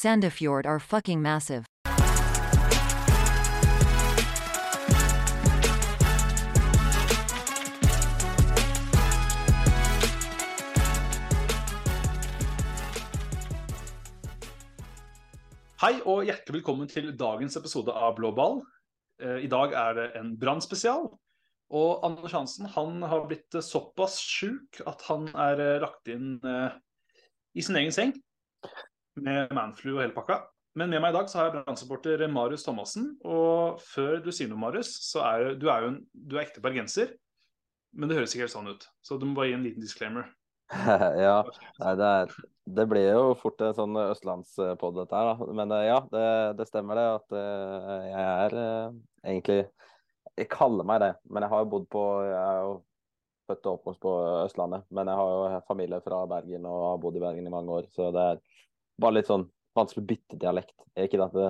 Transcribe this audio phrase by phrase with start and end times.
[0.00, 1.66] Sandefjord are fucking massive.
[15.80, 18.62] Hei og hjertelig velkommen til dagens episode av Blå ball.
[19.20, 21.10] Eh, I dag er det en brannspesial.
[21.76, 26.72] Og Anders Hansen han har blitt såpass sjuk at han er eh, lagt inn eh,
[27.52, 28.16] i sin egen seng
[29.24, 30.42] med manflu og hele pakka.
[30.78, 33.14] Men med meg i dag så har jeg brannsupporter Marius Thomassen.
[33.26, 36.62] Og før du sier noe, Marius, så er du er jo en, du er ekte
[36.62, 37.16] bergenser.
[37.96, 38.86] Men det høres ikke helt sånn ut.
[39.02, 40.28] Så du må bare gi en liten disclaimer.
[41.24, 41.40] ja,
[41.82, 42.34] nei, det, er,
[42.78, 45.48] det blir jo fort en sånn østlandspod dette her, da.
[45.58, 46.26] Men eh, ja, det,
[46.60, 49.00] det stemmer det at eh, jeg er eh,
[49.32, 49.58] egentlig
[50.38, 52.76] Jeg kaller meg det, men jeg har jo bodd på Jeg er jo
[53.50, 54.12] født og oppvokst på
[54.44, 54.86] Østlandet.
[54.94, 57.90] Men jeg har jo familie fra Bergen og har bodd i Bergen i mange år,
[57.90, 58.44] så det er
[59.00, 60.76] bare litt sånn vanskelig å bytte dialekt.
[60.98, 61.48] Ikke at det,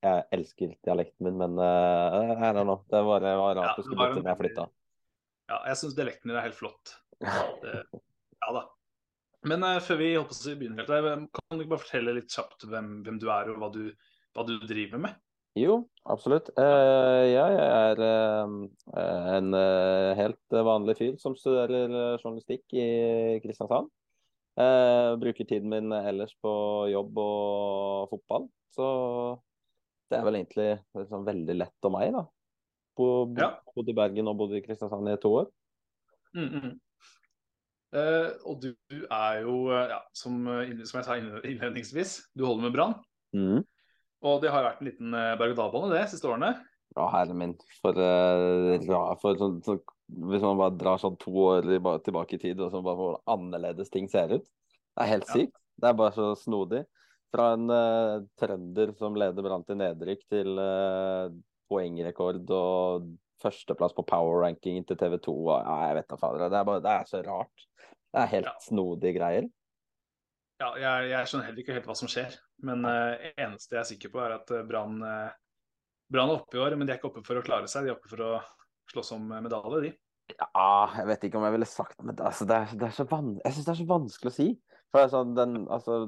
[0.00, 2.82] jeg elsker dialekten min, men uh, I don't know.
[2.90, 4.66] Det var, var rart Ja, å skulle bytte når jeg flytta.
[5.50, 6.94] Ja, jeg syns dialekten din er helt flott.
[7.62, 7.80] Det,
[8.40, 8.62] ja da.
[9.48, 12.32] Men uh, før vi håper å begynner helt, der, kan du ikke bare fortelle litt
[12.32, 13.82] kjapt hvem, hvem du er og hva du,
[14.36, 15.20] hva du driver med?
[15.58, 16.52] Jo, absolutt.
[16.54, 18.58] Uh, ja, jeg er uh,
[19.36, 21.90] en uh, helt vanlig fyr som studerer
[22.22, 22.86] journalistikk i
[23.42, 23.90] Kristiansand.
[24.60, 26.52] Eh, bruker tiden min ellers på
[26.90, 28.48] jobb og fotball.
[28.74, 28.86] Så
[30.10, 32.24] det er vel egentlig liksom veldig lett om meg, da.
[32.98, 33.50] Bo, bo, Ja.
[33.74, 35.50] Bodd i Bergen og bodd i Kristiansand i to år.
[36.34, 36.72] Mm, -hmm.
[37.96, 40.32] uh, og du, du er jo, ja, som,
[40.84, 42.94] som jeg sa innledningsvis, du holder med Brann.
[43.32, 43.64] Mm.
[44.22, 46.54] Og det har vært en liten berg-og-dal-bane det siste årene.
[46.96, 47.54] Ja, herre min.
[47.80, 49.78] For, uh, for sånn, så,
[50.10, 51.62] Hvis man bare drar sånn to år
[52.02, 54.46] tilbake i tid, og så bare hvor annerledes ting ser ut.
[55.00, 55.60] Det er helt sykt.
[55.80, 56.82] Det er bare så snodig.
[57.32, 61.30] Fra en uh, trønder som leder Brann til nedrykk, til uh,
[61.70, 63.06] poengrekord og
[63.40, 65.32] førsteplass på power-rankingen til TV 2.
[65.46, 66.44] Og, ja, jeg vet da fader.
[66.52, 67.64] Det er, bare, det er så rart.
[67.80, 68.54] Det er helt Ja.
[68.66, 69.48] snodige greier.
[70.60, 72.36] Ja, jeg, jeg skjønner heller ikke helt hva som skjer.
[72.68, 75.30] Men eh, eneste jeg er sikker på, er at Brann uh,
[76.12, 77.86] er oppe i år, men de er ikke oppe for å klare seg.
[77.86, 78.34] De er oppe for å
[78.92, 79.94] slåss om medalje, de.
[80.36, 82.92] Ja, jeg vet ikke om jeg ville sagt men det, altså, det, er, det er
[82.94, 84.48] så van Jeg syns det er så vanskelig å si.
[84.90, 86.02] For sånn, den, altså,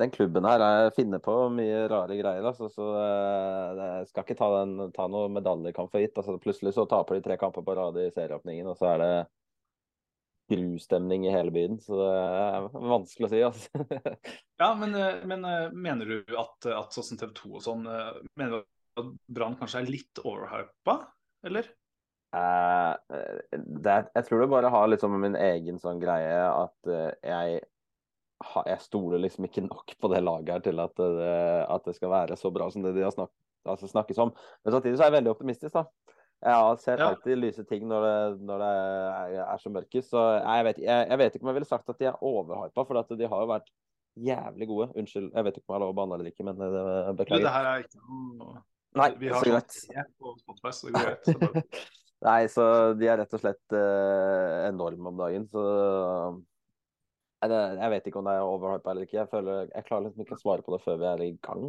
[0.00, 2.42] den klubben her er, finner på mye rare greier.
[2.48, 6.16] Altså, så eh, jeg skal ikke ta, den, ta noen medaljekamp for gitt.
[6.18, 9.12] Altså, plutselig så taper de tre kamper på rad i serieåpningen, og så er det
[10.54, 11.78] grustemning i hele byen.
[11.84, 13.86] Så det er vanskelig å si, altså.
[14.62, 17.86] Ja, men, eh, men eh, mener du at, at sånn TV 2 og sånn
[18.38, 21.00] Mener du at Brann kanskje er litt overhypa,
[21.46, 21.70] eller?
[22.34, 23.18] Eh,
[23.54, 27.12] det, er- jeg tror det bare har litt sånn min egen sånn greie at eh,
[27.30, 27.60] jeg,
[28.50, 31.28] ha- jeg stoler liksom ikke nok på det laget her til at det,
[31.70, 33.30] at det skal være så bra som det de har snak,
[33.68, 34.34] altså snakkes om.
[34.64, 35.84] Men samtidig så er jeg veldig optimistisk, da.
[36.44, 37.06] Jeg sett Ja.
[37.14, 40.10] alltid lyse ting når det, når det er, er så mørkest.
[40.10, 42.84] Så jeg vet, jeg, jeg vet ikke om jeg ville sagt at de er overhypa,
[42.84, 43.70] for at de har jo vært
[44.20, 44.90] jævlig gode.
[44.98, 47.14] Unnskyld, jeg vet ikke om jeg har lov å banne eller ikke, men det, det,
[47.22, 47.46] beklager.
[47.46, 48.62] det her er ikke noe
[48.94, 50.10] Nei, Vi har så sånn greit.
[50.22, 51.78] på Spotify, så det går greit.
[52.24, 52.64] Nei, så
[52.96, 55.44] de er rett og slett eh, enorme om dagen.
[55.52, 55.64] Så
[57.44, 59.18] jeg, jeg vet ikke om det er overhypa eller ikke.
[59.18, 61.66] Jeg føler, jeg klarer liksom ikke å svare på det før vi er i gang,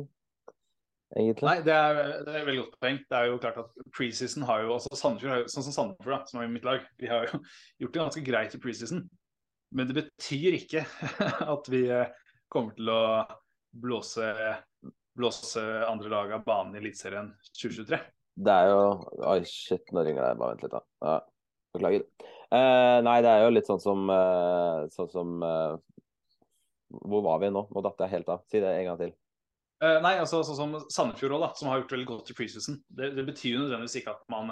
[1.17, 1.49] egentlig.
[1.49, 3.01] Nei, det er, det er veldig godt poeng.
[3.03, 6.15] Det er jo klart at preseason har jo altså Sandefjord har jo, Sånn som Sandefjord,
[6.15, 7.41] da, som er mitt lag, vi har jo
[7.83, 9.03] gjort det ganske greit i preseason.
[9.75, 10.85] Men det betyr ikke
[11.55, 12.13] at vi eh,
[12.47, 13.03] kommer til å
[13.75, 14.31] blåse,
[15.19, 17.99] blåse andre lag av banen i Eliteserien 2023.
[18.35, 18.79] Det er jo
[19.23, 20.37] Oi, shit, nå ringer det.
[20.39, 20.81] Bare vent litt, da.
[21.05, 21.19] Ja,
[21.75, 22.07] beklager.
[22.53, 25.75] Uh, nei, det er jo litt sånn som uh, Sånn som uh,
[27.01, 27.65] Hvor var vi nå?
[27.73, 28.43] Nå datt jeg helt av.
[28.51, 29.15] Si det en gang til.
[29.85, 32.77] Nei, altså sånn som Sandefjord da, som har gjort veldig godt i preseason.
[32.87, 34.47] Det, det betyr jo nødvendigvis ikke at man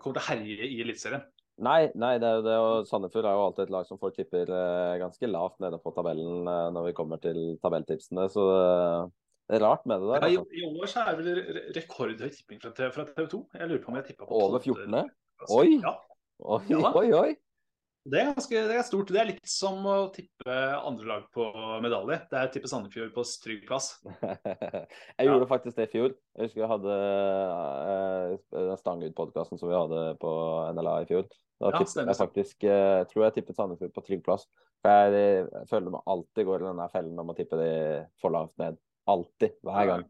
[0.00, 1.22] kommer til å herje i Eliteserien.
[1.62, 2.56] Nei, nei, det det.
[2.56, 4.50] Og Sandefjord er jo alltid et lag som folk tipper
[4.98, 8.26] ganske lavt nede på tabellen når vi kommer til tabelltipsene.
[8.32, 8.46] Så
[9.50, 10.26] det er rart med det der.
[10.26, 10.58] Ja, i, Altså.
[10.58, 13.40] I år så er det vel re- rekordhøy tipping fra, fra TV 2.
[13.58, 14.76] Jeg lurer på om jeg tippa på Over 12.
[14.76, 15.10] 14.?
[15.42, 15.56] plass.
[15.58, 15.80] Oi.
[15.82, 15.96] Ja,
[16.42, 17.32] Oi, Ja oi, oi!
[18.02, 19.10] det er ganske det er stort.
[19.14, 21.44] Det er litt som å tippe andre lag på
[21.84, 22.16] medalje.
[22.32, 23.92] Det er å tippe Sandefjord på trygg plass.
[25.20, 26.16] Jeg gjorde faktisk det i fjor.
[26.34, 30.32] Jeg husker jeg hadde eh, den Stangud-podkasten som vi hadde på
[30.74, 31.28] NLA i fjor.
[31.62, 34.48] Da Ja, tippet jeg faktisk uh, tror jeg tippet Sandefjord på trygg plass.
[34.82, 37.70] For jeg, jeg føler meg alltid går i den fellen om å tippe de
[38.18, 38.80] for langt ned.
[39.10, 39.58] Alltid.
[39.66, 40.04] Hver gang.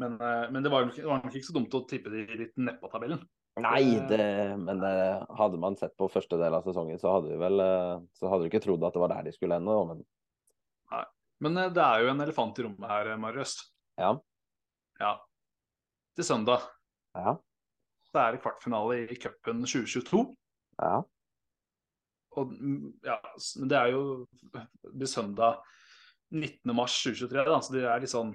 [0.00, 2.88] Men, eh, men det var nok, det ikke så dumt å tippe de litt nedpå
[2.92, 3.20] tabellen.
[3.60, 4.24] Nei, det,
[4.56, 7.98] men eh, hadde man sett på første del av sesongen, så hadde vi vel eh,
[8.16, 9.76] Så hadde du ikke trodd at det var der de skulle ende.
[9.90, 10.04] Men...
[11.42, 13.58] Men Men det er jo en elefant i rommet her, Marius.
[14.00, 14.14] Ja.
[15.02, 15.16] Ja.
[16.16, 16.64] Til søndag
[17.16, 17.36] Ja.
[18.08, 20.22] så er det kvartfinale i cupen 2022.
[20.80, 21.02] Ja.
[22.40, 23.18] Og mm, ja,
[23.68, 24.02] det er jo
[24.54, 24.64] det
[24.94, 25.60] blir søndag
[26.32, 26.74] 19.
[26.76, 28.32] mars 2023, da, så det er litt sånn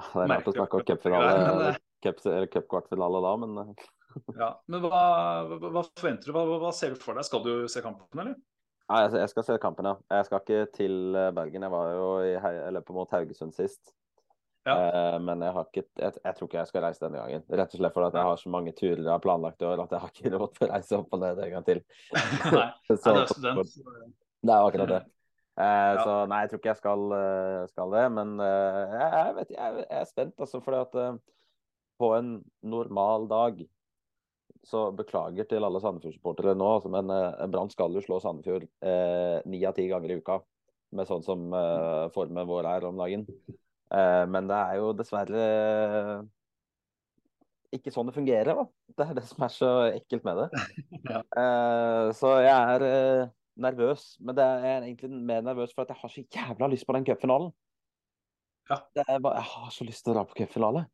[0.00, 3.88] Det er rart å snakke om cupfinale eller eh, cup- eller cupkvartfinale da, men eh,
[4.40, 4.50] Ja.
[4.70, 5.02] Men hva,
[5.60, 6.34] hva, forventer du?
[6.34, 7.26] Hva, hva- ser du for deg?
[7.28, 8.34] Skal du se kampen, eller?
[8.90, 9.96] Nei, jeg, jeg skal se kampen, ja.
[10.18, 11.62] Jeg skal ikke til eh, Bergen.
[11.66, 13.92] Jeg var jo i, på mot Haugesund sist.
[14.66, 14.74] Ja.
[14.74, 17.44] Eh, men jeg har ikke jeg, jeg tror ikke jeg skal reise denne gangen.
[17.48, 19.94] Rett og slett fordi jeg har så mange turer jeg har planlagt i år at
[19.94, 21.80] jeg har ikke råd til å reise opp og ned en gang til.
[22.58, 23.78] Nei, Så, Nei, det er student.
[24.40, 25.00] Det er akkurat det.
[25.58, 26.04] Eh, Ja.
[26.04, 28.04] Så nei, jeg tror ikke jeg skal, eh, skal det.
[28.16, 30.60] Men eh, jeg, vet, jeg, jeg er spent, altså.
[30.64, 31.18] Fordi at eh,
[32.00, 32.30] på en
[32.62, 33.60] normal dag
[34.64, 39.40] så beklager til alle Sandefjord-supportere nå, altså, men eh, Brann skal jo slå Sandefjord eh,
[39.48, 40.40] ni av ti ganger i uka.
[40.90, 41.44] Med sånn som
[42.10, 43.20] formen vår er om dagen.
[43.94, 45.44] Eh, men det er jo dessverre
[47.70, 48.64] ikke sånn det fungerer, da.
[48.98, 50.48] Det er det som er så ekkelt med det.
[51.10, 51.20] Ja.
[51.38, 53.30] Eh, så jeg er
[53.62, 56.96] nervøs, men det er egentlig mer nervøs for at jeg har så jævla lyst på
[56.96, 57.52] den cupfinalen.
[58.70, 58.80] Ja.
[58.94, 60.86] Det bare, jeg har så lyst til å dra på cupfinale.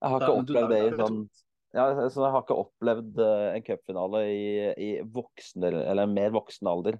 [0.00, 1.22] Jeg har Ja, ikke opplevd det i sånn
[1.70, 6.66] ja, så jeg har ikke opplevd eh, en cupfinale i, i voksen, eller mer voksen
[6.66, 6.98] alder.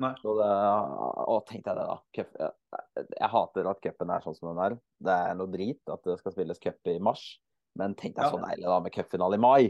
[0.00, 0.12] Nei.
[0.20, 1.96] Så det, å, tenk deg det, da.
[2.16, 4.78] Cup, jeg, jeg hater at cupen er sånn som den er.
[5.08, 7.24] Det er noe drit at det skal spilles cup i mars.
[7.76, 8.32] Men tenk deg Ja.
[8.32, 9.62] så deilig da med cupfinale i mai.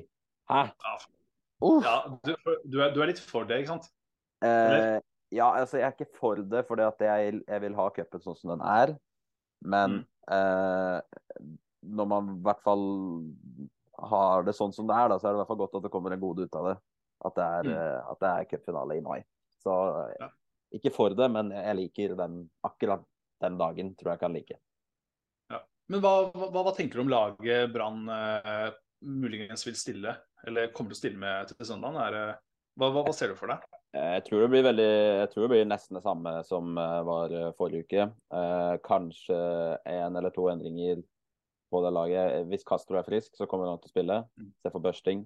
[0.50, 0.62] Hæ?
[0.70, 0.96] Ja,
[1.82, 2.32] ja du,
[2.62, 3.90] du, er, du er litt for det, ikke sant?
[4.44, 4.98] Eh,
[5.34, 8.52] ja, altså jeg er ikke for det, at jeg, jeg vil ha cupen sånn som
[8.54, 8.96] den er.
[9.64, 11.00] Men eh,
[11.86, 12.84] når man i hvert fall
[14.10, 15.86] har det sånn som det er, da, så er det i hvert fall godt at
[15.86, 16.76] det kommer en gode ut av det.
[17.24, 17.72] At det er, Mm.
[17.72, 19.24] eh, at det er cupfinale i mai.
[19.62, 19.72] Så
[20.20, 20.28] Ja.
[20.74, 23.04] ikke for det, men jeg liker den akkurat
[23.40, 24.58] den dagen, tror jeg kan like.
[25.88, 28.72] Men hva, hva, hva tenker du om laget Brann eh,
[29.06, 31.94] muligens vil stille, eller kommer til å stille med til søndag?
[32.02, 32.38] Er,
[32.76, 33.62] hva, hva ser du for deg?
[33.96, 37.02] Eh, Jeg tror det blir veldig Jeg tror det blir nesten det samme som eh,
[37.08, 38.08] var eh, forrige uke.
[38.40, 39.38] Eh, kanskje
[39.88, 41.02] én eller to endringer
[41.72, 42.46] på det laget.
[42.50, 44.20] Hvis Castro er frisk, så kommer han til å spille.
[44.38, 44.52] Mm.
[44.62, 45.24] Se for børsting.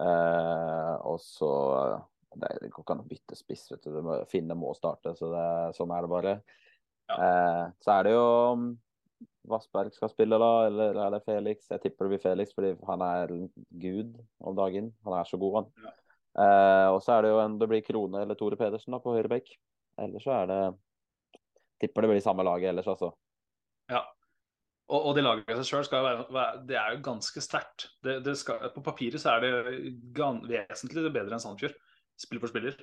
[0.00, 1.50] Eh, og så
[2.36, 4.10] Det det går ikke an å bytte spiss, vet du.
[4.28, 5.44] Finne må starte, så det,
[5.78, 6.34] sånn er det bare.
[7.14, 8.66] Eh, så er det jo om
[9.48, 11.70] Vassberg skal spille, da, eller er det Felix?
[11.70, 13.32] Jeg tipper det blir Felix, fordi han er
[13.80, 14.90] gud om dagen.
[15.06, 15.70] Han er så god, han.
[15.86, 15.94] Ja.
[16.36, 19.14] Eh, og så er det jo en det blir Krone eller Tore Pedersen da, på
[19.16, 19.54] høyre bekk.
[20.02, 20.60] Ellers så er det
[21.80, 23.10] Tipper det blir samme laget ellers, altså.
[23.92, 24.00] Ja.
[24.88, 27.88] Og, og det laget i seg sjøl skal være, være Det er jo ganske sterkt.
[28.04, 31.76] Det, det skal- på papiret så er det gan, vesentlig bedre enn Sandefjord.
[32.16, 32.78] Spiller for spiller.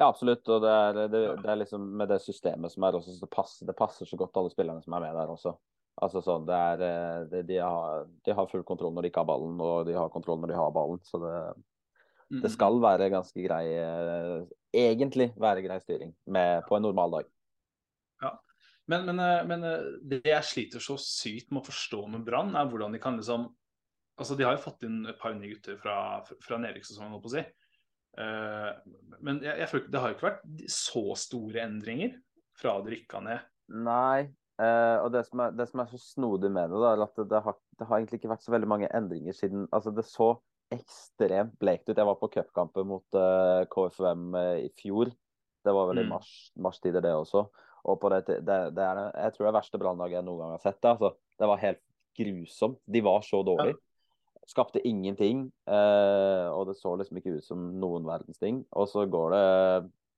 [0.00, 0.48] Ja, absolutt.
[0.50, 3.68] Og det er, det, det er liksom med det systemet som er også, så passer,
[3.68, 5.54] det passer så godt alle spillerne som er med der også.
[6.02, 9.22] Altså sånn, det er, eh, det, de, har, de har full kontroll når de ikke
[9.22, 11.00] har ballen, og de har kontroll når de har ballen.
[11.06, 11.36] Så det,
[12.32, 14.40] Mm, det skal være ganske grei eh,
[14.74, 17.28] Egentlig være grei styring med, på en normal dag.
[18.86, 22.54] Men, men, eh, men eh, det jeg sliter så sykt med å forstå med Brann,
[22.54, 23.48] er hvordan de kan liksom
[24.16, 27.28] Altså, de har jo fått inn et par nye gutter fra, fra nedrykkssesongen, holdt på
[27.28, 27.42] å si.
[29.28, 32.14] Men jeg, jeg føler det har jo ikke vært så store endringer
[32.56, 33.44] fra det rykka ned.
[33.84, 34.22] Nei.
[34.56, 37.20] Uh, og det som, er, det som er så snodig med det, da, er at
[37.20, 40.06] det, det, har, det har egentlig ikke vært så veldig mange endringer siden Altså, det
[40.08, 40.30] så
[40.74, 41.96] ekstremt blekt ut.
[41.96, 45.12] Jeg var på cupkampen mot uh, KFUM eh, i fjor.
[45.66, 46.12] Det var vel i Mm.
[46.14, 47.46] mars, marstider, det også.
[47.86, 50.54] Og på det, det, det er, jeg tror det er verste brannlaget jeg noen gang
[50.56, 50.80] har sett.
[50.80, 51.12] Det, altså.
[51.38, 51.82] det var helt
[52.18, 52.80] grusomt.
[52.86, 53.78] De var så dårlige.
[54.46, 55.46] Skapte ingenting.
[55.66, 58.64] Eh, og det så liksom ikke ut som noen verdens ting.
[58.74, 59.46] Og så går det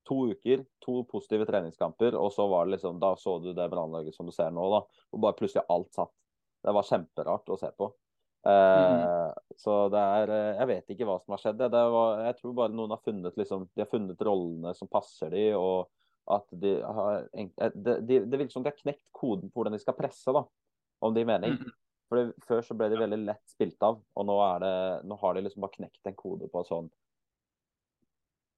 [0.09, 4.17] to uker, to positive treningskamper, og så var det liksom Da så du det brannlaget
[4.17, 4.83] som du ser nå, da.
[5.13, 6.13] Og bare plutselig alt satt.
[6.65, 7.93] Det var kjemperart å se på.
[8.47, 11.63] Eh, Så det er eh, Jeg vet ikke hva som har skjedd.
[11.75, 15.49] Var, jeg tror bare noen har funnet liksom De har funnet rollene som passer de,
[15.59, 15.89] og
[16.31, 19.75] at de har eh, Det, de, det virker som de har knekt koden på hvordan
[19.77, 20.45] de skal presse, da.
[21.03, 21.59] Om det gir mening.
[21.59, 21.75] Mm.
[22.09, 24.73] For det, Før så ble de veldig lett spilt av, og nå, det,
[25.09, 26.89] nå har de liksom bare knekt en kode på sånn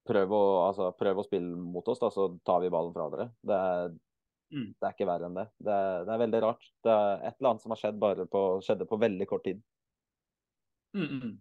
[0.07, 3.27] Prøv å, altså, prøv å spille mot oss, da, så tar vi ballen fra dere.
[3.45, 3.91] Det er,
[4.51, 4.73] Mm.
[4.75, 5.45] det er ikke verre enn det.
[5.63, 6.65] Det er, det er veldig rart.
[6.83, 9.61] Det er et eller annet som har skjedd bare på, skjedde på veldig kort tid.
[10.97, 11.37] Mm, mm.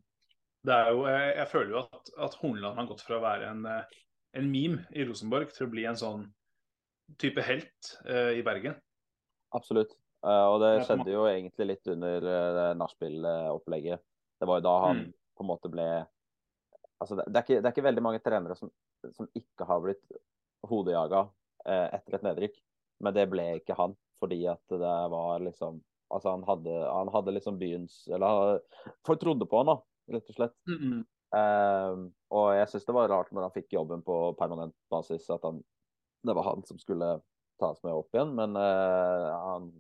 [0.69, 3.49] Det er jo, jeg, jeg føler jo at, at Horneland har gått fra å være
[3.51, 3.99] en, eh,
[4.39, 6.29] en meme i Rosenborg til å bli en sånn
[7.19, 8.77] type helt uh, i Bergen.
[9.57, 9.97] Absolutt.
[10.23, 14.05] Uh, og det skjedde jo egentlig litt under uh, nachspiel-opplegget.
[14.39, 15.13] Det var jo da han Mm.
[15.35, 15.87] på en måte ble
[17.01, 18.69] Altså, det, det, er ikke, det er ikke veldig mange trenere som,
[19.17, 20.03] som ikke har blitt
[20.69, 21.23] hodejaga
[21.65, 22.59] eh, etter et nedrykk.
[23.01, 25.81] Men det ble ikke han, fordi at det var liksom
[26.11, 28.57] Altså, han hadde, han hadde liksom byens Eller
[29.07, 29.77] folk trodde på han, da,
[30.17, 30.57] rett og slett.
[30.67, 31.05] Mm -hmm.
[31.31, 35.45] Um, og jeg syns det var rart når han fikk jobben på permanent basis, at
[35.47, 35.61] han,
[36.27, 37.21] det var han som skulle
[37.63, 38.35] tas med opp igjen.
[38.35, 39.71] Men uh, han,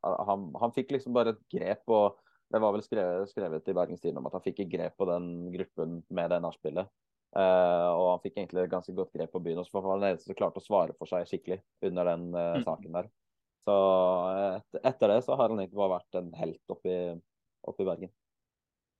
[0.00, 2.16] han, han, fikk liksom bare et grep, og
[2.50, 5.08] det var vel skrevet, skrevet i Bergens Tidende om at han fikk et grep på
[5.10, 6.88] den gruppen med det nachspielet.
[7.30, 9.60] Uh, og han fikk egentlig ganske godt grep på byen.
[9.62, 12.30] Og så var han den eneste som klarte å svare for seg skikkelig under den
[12.34, 13.10] uh, saken der.
[13.68, 13.76] Så
[14.40, 17.00] et, etter det så har han egentlig bare vært en helt oppe i,
[17.70, 18.12] oppe i Bergen.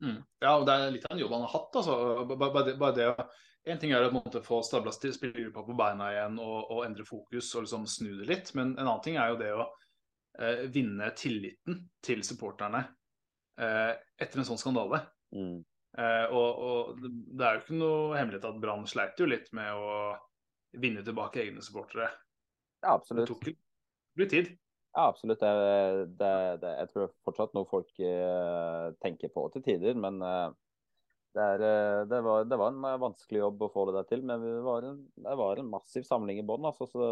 [0.01, 0.21] Mm.
[0.41, 1.81] Ja, og det er litt av en jobb han har hatt.
[1.81, 1.97] altså.
[2.31, 3.09] Bare det, bare det
[3.69, 7.51] En ting er å måte, få stabla spillergruppa på beina igjen og, og, endre fokus
[7.53, 11.11] og liksom snu det litt, men en annen ting er jo det å uh, vinne
[11.19, 12.87] tilliten til supporterne
[13.61, 15.03] etter en sånn skandale.
[15.37, 15.59] Mm.
[15.99, 19.75] Eh, og, og, det er jo ikke noe hemmelighet at Brann sleit jo litt med
[19.75, 19.95] å
[20.79, 22.11] vinne tilbake egne supportere.
[22.85, 23.27] Ja, absolutt.
[23.27, 24.53] Det tok litt tid.
[24.95, 25.43] Ja, absolutt.
[25.43, 26.33] Det, det,
[26.63, 29.99] det, jeg tror fortsatt noe folk uh, tenker på til tider.
[29.99, 30.51] Men uh,
[31.39, 34.25] er, uh, det, var, det, var, en vanskelig jobb å få det der til.
[34.27, 35.05] Men det var en,
[35.43, 36.67] var en massiv samling i bånn.
[36.71, 37.05] Altså, så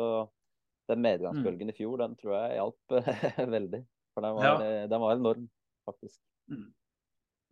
[0.90, 1.74] den medgangsbølgen mm.
[1.74, 2.98] i fjor, den tror jeg hjalp
[3.58, 3.84] veldig.
[4.14, 4.82] For den var, ja.
[4.90, 5.46] den var, enorm,
[5.86, 6.18] faktisk.
[6.50, 6.66] Mm.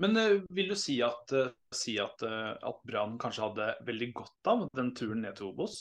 [0.02, 0.18] Men
[0.52, 1.32] vil du si at,
[1.72, 5.78] si at, at Brann kanskje hadde veldig godt av den turen ned til Obos?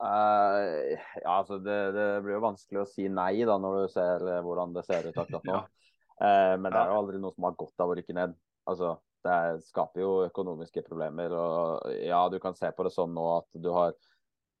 [0.00, 4.22] Uh, ja, altså det, det, blir jo vanskelig å si nei da når du ser
[4.24, 5.56] eh, hvordan det ser ut akkurat nå.
[5.58, 5.60] ja.
[6.24, 8.32] uh, men det er jo aldri noe som har godt av å rykke ned.
[8.70, 8.94] Altså,
[9.26, 11.34] det skaper jo økonomiske problemer.
[11.36, 13.92] og Ja, du kan se på det sånn nå at du har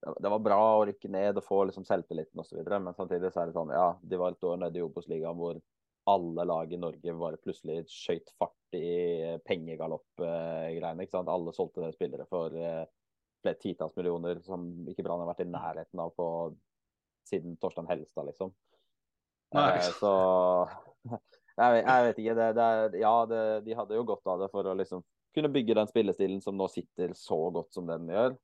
[0.00, 3.48] Det var bra å rykke ned og få liksom selvtilliten osv., men samtidig så er
[3.48, 5.58] det sånn ja, de var et år nede i Obos-ligaen hvor
[6.10, 11.04] alle lag i Norge bare plutselig skøyt fart i pengegalopp-greiene.
[11.04, 11.30] ikke sant?
[11.32, 12.84] Alle solgte spillere for uh,
[13.42, 16.26] flere titalls millioner som ikke Brann har vært i nærheten av på
[17.28, 18.52] siden Torstein Helstad, liksom.
[19.56, 19.66] Nei.
[19.78, 20.12] Eh, så
[21.10, 22.36] jeg vet, jeg vet ikke.
[22.38, 25.76] Det, det, ja, det, de hadde jo godt av det for å liksom kunne bygge
[25.78, 28.34] den spillestilen som nå sitter så godt som den gjør.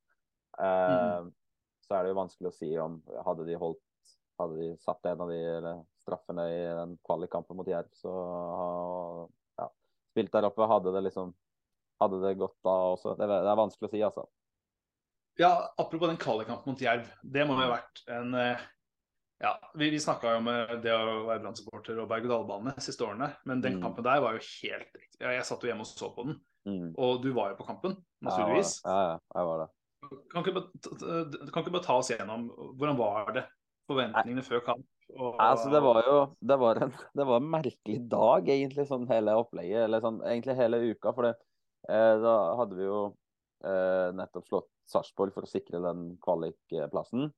[0.59, 1.33] Eh, mm.
[1.87, 3.83] Så er det jo vanskelig å si om hadde de holdt
[4.37, 5.39] hadde de satt en av de
[6.07, 8.13] straffene i den kvalikkampen mot Jerv, så
[9.59, 9.67] ja,
[10.13, 11.35] spilt der oppe, hadde det liksom
[11.99, 13.15] hadde det gått da også.
[13.17, 14.25] Det, det er vanskelig å si, altså.
[15.37, 17.05] Ja, apropos den kvalikkampen mot Jerv.
[17.21, 18.65] Det må jo ha vært en eh,
[19.43, 23.29] ja, Vi, vi snakka jo om eh, det å være Brann-supporter og berg-og-dal-bane siste årene,
[23.49, 23.83] men den mm.
[23.85, 25.21] kampen der var jo helt riktig.
[25.21, 26.87] Jeg satt jo hjemme og så på den, mm.
[26.97, 28.79] og du var jo på kampen, naturligvis.
[28.85, 29.69] Ja, ja, jeg var det.
[30.31, 30.61] Kan ikke,
[31.51, 32.47] kan ikke bare ta oss gjennom
[32.79, 33.45] hvordan var det?
[33.89, 34.85] Forventningene før kamp?
[35.15, 35.37] Og...
[35.39, 39.37] Altså, det var jo det var en, det var en merkelig dag, egentlig, sånn hele
[39.39, 39.85] opplegget.
[39.85, 41.13] Eller sånn egentlig hele uka.
[41.13, 41.33] For det,
[41.89, 43.01] eh, da hadde vi jo
[43.63, 47.29] eh, nettopp slått Sarpsborg for å sikre den kvalikplassen.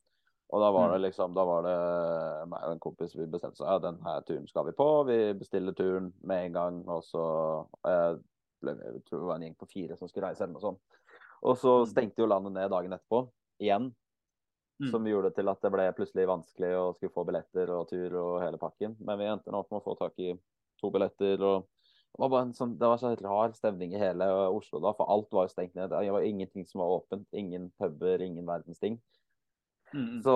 [0.50, 1.04] Og da var det mm.
[1.06, 1.78] liksom, da var det
[2.50, 4.88] meg og en kompis vi bestemte seg ja, den her turen skal vi på.
[5.06, 6.80] Vi bestiller turen med en gang.
[6.90, 7.26] Og så
[7.86, 8.16] eh,
[8.64, 10.66] ble vi, jeg tror det var en gjeng på fire som skulle reise eller noe
[10.66, 11.02] sånt.
[11.46, 11.90] Og så mm.
[11.94, 13.24] stengte jo landet ned dagen etterpå,
[13.62, 13.92] igjen.
[14.80, 14.92] Mm.
[14.94, 18.38] Som gjorde til at det ble plutselig vanskelig å skulle få billetter og tur og
[18.40, 18.94] hele pakken.
[19.04, 20.32] Men vi endte opp med å få tak i
[20.80, 21.44] to billetter.
[21.44, 21.68] og
[22.20, 25.30] det var en sånn, det var så rar stemning i hele Oslo da, for alt
[25.36, 25.92] var jo stengt ned.
[25.92, 27.28] Det var ingenting som var åpent.
[27.36, 28.98] Ingen puber, ingen verdens ting.
[29.94, 30.22] Mm.
[30.24, 30.34] Så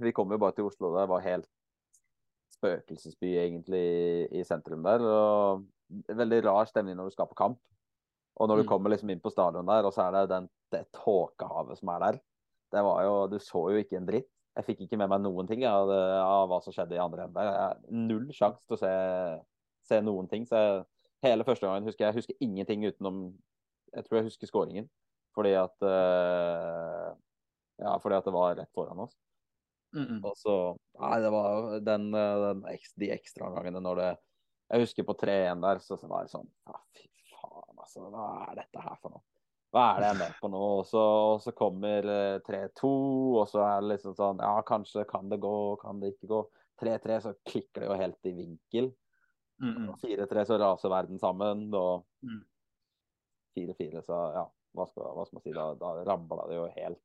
[0.00, 0.92] vi kom jo bare til Oslo.
[0.96, 1.50] Det var helt
[2.56, 3.84] spøkelsesby egentlig
[4.30, 5.04] i sentrum der.
[5.04, 5.66] og
[6.08, 7.60] Veldig rar stemning når du skal på kamp.
[8.40, 8.70] Og når du mm.
[8.70, 12.06] kommer liksom inn på stadion der, og så er det den, det tåkehavet som er
[12.06, 12.20] der.
[12.72, 14.30] Det var jo, Du så jo ikke en dritt.
[14.56, 17.86] Jeg fikk ikke med meg noen ting av, av hva som skjedde i andre enden.
[18.08, 18.90] Null sjanse til å se,
[19.88, 20.44] se noen ting.
[20.48, 20.84] så jeg
[21.24, 23.24] hele første gangen husker jeg, jeg husker ingenting utenom
[23.92, 24.90] Jeg tror jeg husker skåringen.
[25.36, 27.12] Fordi at uh,
[27.80, 29.16] Ja, fordi at det var rett foran oss.
[29.96, 30.20] Mm -mm.
[30.24, 32.64] Og så Nei, det var den, den,
[32.96, 34.16] de ekstraomgangene når det
[34.70, 38.00] Jeg husker på 3-1 der, så, så var det sånn Ja, Fy faen, altså.
[38.00, 39.22] Hva er dette her for noe?
[39.72, 40.62] Hva er det jeg er med på nå?
[40.78, 41.02] Og så,
[41.32, 42.08] og så kommer
[42.44, 42.88] 3-2,
[43.40, 46.42] og så er det liksom sånn Ja, kanskje kan det gå, kan det ikke gå.
[46.82, 48.90] 3-3, så klikker det jo helt i vinkel.
[50.02, 51.68] 4-3 så raser verden sammen.
[51.74, 52.04] Og
[53.56, 54.04] 4-4 mm.
[54.06, 54.44] så ja,
[54.76, 55.54] hva skal, hva skal, man si?
[55.56, 57.02] Da, da ramla det jo helt.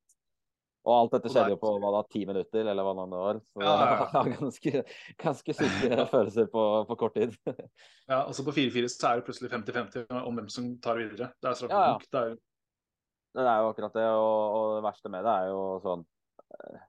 [0.87, 3.39] Og alt dette skjedde jo på hva da, ti minutter, eller hva det var.
[3.51, 4.21] Så ja, ja, ja.
[4.37, 4.83] ganske,
[5.19, 7.35] ganske syke følelser på, på, kort tid.
[8.07, 11.33] ja, og så på 4-4 så er det plutselig 50-50 om hvem som tar videre.
[11.43, 12.07] Det er straffekonk.
[12.07, 12.13] Ja, ja.
[12.13, 12.37] Det er
[13.45, 16.05] jo akkurat det, og, og, det verste med det er jo sånn
[16.55, 16.85] eh,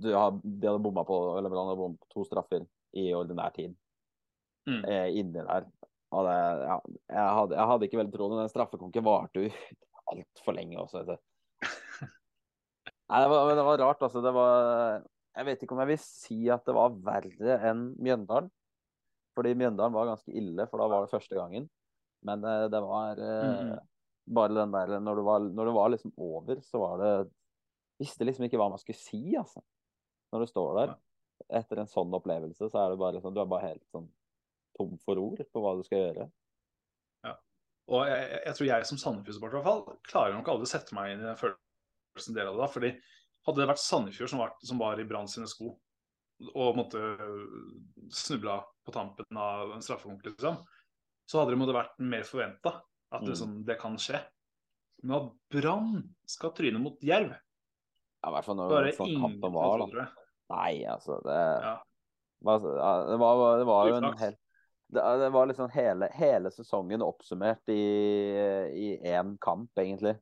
[0.00, 2.64] du har, De hadde bomma på eller hadde bomma to straffer
[2.96, 3.74] i ordinær tid
[4.68, 4.82] mm.
[4.84, 5.66] eh, inni der.
[6.10, 6.76] Og det, ja,
[7.12, 9.50] jeg, hadde, jeg, hadde, ikke veldig trodd Den straffekonken varte jo
[10.14, 11.04] altfor lenge også.
[13.10, 14.22] Nei, det var, det var, rart, altså.
[14.24, 15.04] Det var
[15.36, 18.50] Jeg vet ikke om jeg vil si at det var verre enn Mjøndalen.
[19.38, 21.68] Fordi Mjøndalen var ganske ille, for da var det første gangen.
[22.26, 23.89] Men eh, det var eh, Mhm.
[24.30, 27.12] Bare den der når det, var, når det var liksom over, så var det
[28.00, 29.60] Visste liksom ikke hva man skulle si, altså.
[30.32, 30.92] Når du står der.
[31.58, 34.06] Etter en sånn opplevelse, så er det bare sånn Du er bare helt sånn
[34.78, 36.26] tom for ord på hva du skal gjøre.
[37.26, 37.34] Ja.
[37.92, 40.96] Og jeg, jeg- tror jeg som Sandefjord-supporter i hvert fall klarer nok aldri å sette
[40.96, 42.62] meg inn i den følelsen del av det.
[42.64, 42.92] da, fordi
[43.48, 45.74] Hadde det vært Sandefjord som var, som var i Brann sine sko
[46.54, 47.00] og måtte
[48.12, 50.58] snubla på tampen av en straffekonk, liksom,
[51.28, 52.78] så hadde det måtte vært mer forventa
[53.10, 54.20] at det, sånn, det kan skje.
[55.02, 57.32] Men at Brann skal tryne mot Jerv,
[58.20, 60.06] Ja, I hvert fall når sånn kampen var, da.
[60.52, 61.76] Nei, altså det, Ja.
[62.44, 64.36] var, det, var, det var jo en hel
[64.90, 70.16] det, det var liksom hele, hele sesongen oppsummert i én kamp, egentlig.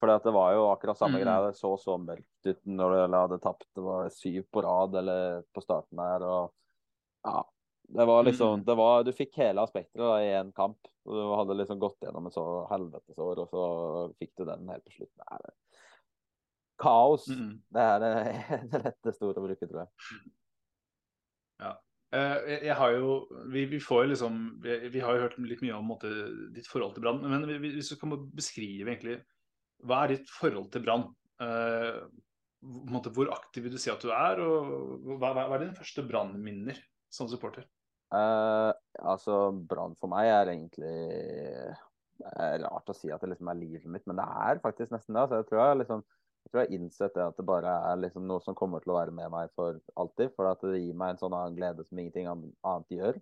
[0.00, 1.24] For det var jo akkurat samme mm.
[1.24, 1.46] greia.
[1.46, 3.66] Det så så mørkt ut når du hadde tapt.
[3.76, 6.24] Det var syv på rad eller på starten der.
[6.24, 6.52] og
[7.24, 7.42] ja,
[7.96, 8.64] det var liksom Mhm.
[8.66, 10.78] det var, Du fikk hele aspektet i én kamp.
[11.06, 14.84] og Du hadde liksom gått gjennom et så helvetesår, og så fikk du den helt
[14.84, 15.24] på slutten.
[15.30, 15.54] Nei, det-
[16.78, 17.28] Kaos.
[17.28, 17.62] Mhm.
[17.72, 18.14] Det er det,
[18.70, 19.88] det letteste ordet å bruke, tror jeg.
[21.60, 21.74] Ja.
[22.12, 23.10] jeg, jeg har jo
[23.52, 26.08] Vi, vi får liksom vi, vi har jo hørt litt mye om måte,
[26.54, 27.20] ditt forhold til Brann.
[27.22, 29.20] Men hvis du kan beskrive egentlig
[29.84, 31.14] Hva er ditt forhold til Brann?
[31.40, 32.00] Eh,
[32.62, 34.40] hvor aktiv vil du si at du er?
[34.44, 36.76] Og hva hva er dine første Brann-minner
[37.10, 37.64] som supporter?
[38.10, 39.36] Eh, altså,
[39.70, 40.94] Brann for meg er egentlig
[42.20, 45.16] er rart å si at det liksom er livet mitt, men det er faktisk nesten
[45.16, 45.22] det.
[45.24, 46.02] Altså, jeg tror jeg liksom
[46.40, 48.94] jeg tror jeg har innsett det at det bare er liksom noe som kommer til
[48.94, 50.32] å være med meg for alltid.
[50.36, 53.18] For at det gir meg en sånn annen glede som ingenting annet gjør.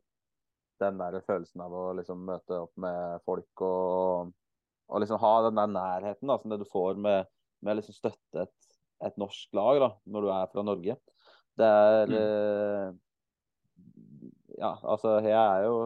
[0.78, 4.30] Den der følelsen av å liksom møte opp med folk og,
[4.86, 7.26] og liksom ha den der nærheten da, som det du får med,
[7.66, 8.70] med liksom støtte et,
[9.10, 10.96] et norsk lag da, når du er fra Norge.
[11.58, 12.96] Det er eh,
[14.58, 15.78] Ja, altså jeg er jo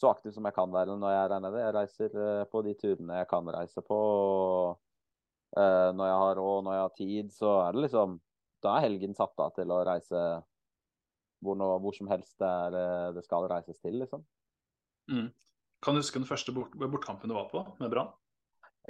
[0.00, 1.62] så aktiv som jeg kan være når jeg er der nede.
[1.62, 3.96] Jeg reiser eh, på de turene jeg kan reise på.
[3.96, 8.20] og eh, når jeg har råd, når jeg har tid, så er det liksom
[8.60, 10.22] Da er helgen satt av til å reise
[11.40, 14.24] hvor, nå, hvor som helst det, er, eh, det skal reises til, liksom.
[15.08, 15.30] Mm.
[15.80, 18.10] Kan du huske den første bort, bortkampen du var på med Brann?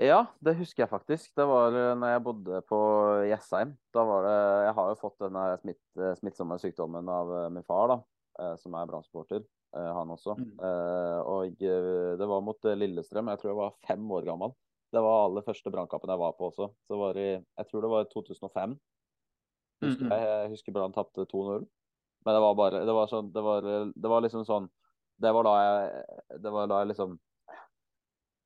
[0.02, 1.30] Ja, det husker jeg faktisk.
[1.38, 2.80] Det var når jeg bodde på
[3.28, 3.76] Jessheim.
[3.94, 5.82] Da var det Jeg har jo fått denne smitt,
[6.18, 7.98] smittsomme sykdommen av min far, da,
[8.60, 9.44] som er Brann-supporter.
[9.76, 10.34] eh, Han også.
[10.38, 10.52] Mm.
[10.68, 13.28] Eh, Og eh, det var mot eh, Lillestrøm.
[13.32, 14.54] Jeg tror jeg var fem år gammel.
[14.92, 16.66] Det var aller første brannkampen jeg var på også.
[16.88, 18.78] Så var det, jeg tror det var i 2005.
[19.80, 21.62] Husker jeg, jeg husker Brann tapte 2-0.
[22.26, 23.64] Men det var bare Det var sånn Det var,
[23.96, 24.66] det var liksom sånn
[25.24, 27.14] Det var da jeg Det var da jeg liksom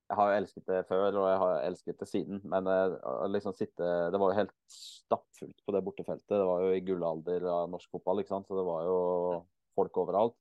[0.05, 2.39] Jeg har jo elsket det før, og jeg har elsket det siden.
[2.45, 2.95] Men eh,
[3.35, 6.29] liksom sitte Det var jo helt stappfullt på det bortefeltet.
[6.37, 8.47] Det var jo i gullalder av norsk fotball, ikke sant.
[8.47, 8.99] Så det var jo
[9.75, 10.37] folk overalt.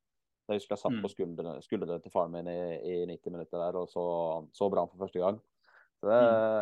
[0.49, 1.03] Jeg husker jeg satt Mm.
[1.05, 4.03] på skuldrene, skuldrene til faren min i, i 90 minutter der og så,
[4.51, 5.37] så Brann for første gang.
[6.01, 6.17] Så det,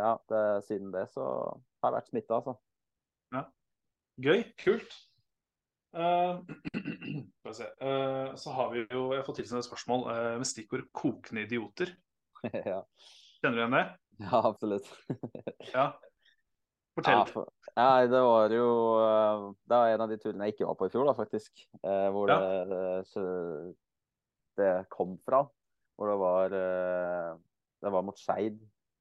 [0.06, 1.24] ja, det, siden det så
[1.82, 2.54] har jeg vært smitta, altså.
[3.34, 3.44] Ja.
[4.22, 4.44] Gøy.
[4.64, 4.92] Kult.
[5.92, 6.40] Uh.
[7.52, 11.44] Eh, så har vi jo Jeg har fått tilsendt et spørsmål uh, med stikkord 'kokende
[11.44, 11.92] idioter'.
[12.72, 12.78] ja.
[13.42, 13.82] Kjenner du igjen det?
[14.24, 14.88] ja, absolutt.
[15.74, 15.92] Ja.
[16.96, 17.22] Fortell.
[17.22, 18.66] Ja, for, ja, det var jo
[19.00, 21.64] eh, Det var en av de turene jeg ikke var på i fjor, da, faktisk.
[21.84, 22.40] Eh, hvor Ja.
[22.68, 23.86] det,
[24.60, 25.46] det, kom fra.
[25.96, 27.32] Hvor det var eh,
[27.82, 28.60] Det var mot Skeid.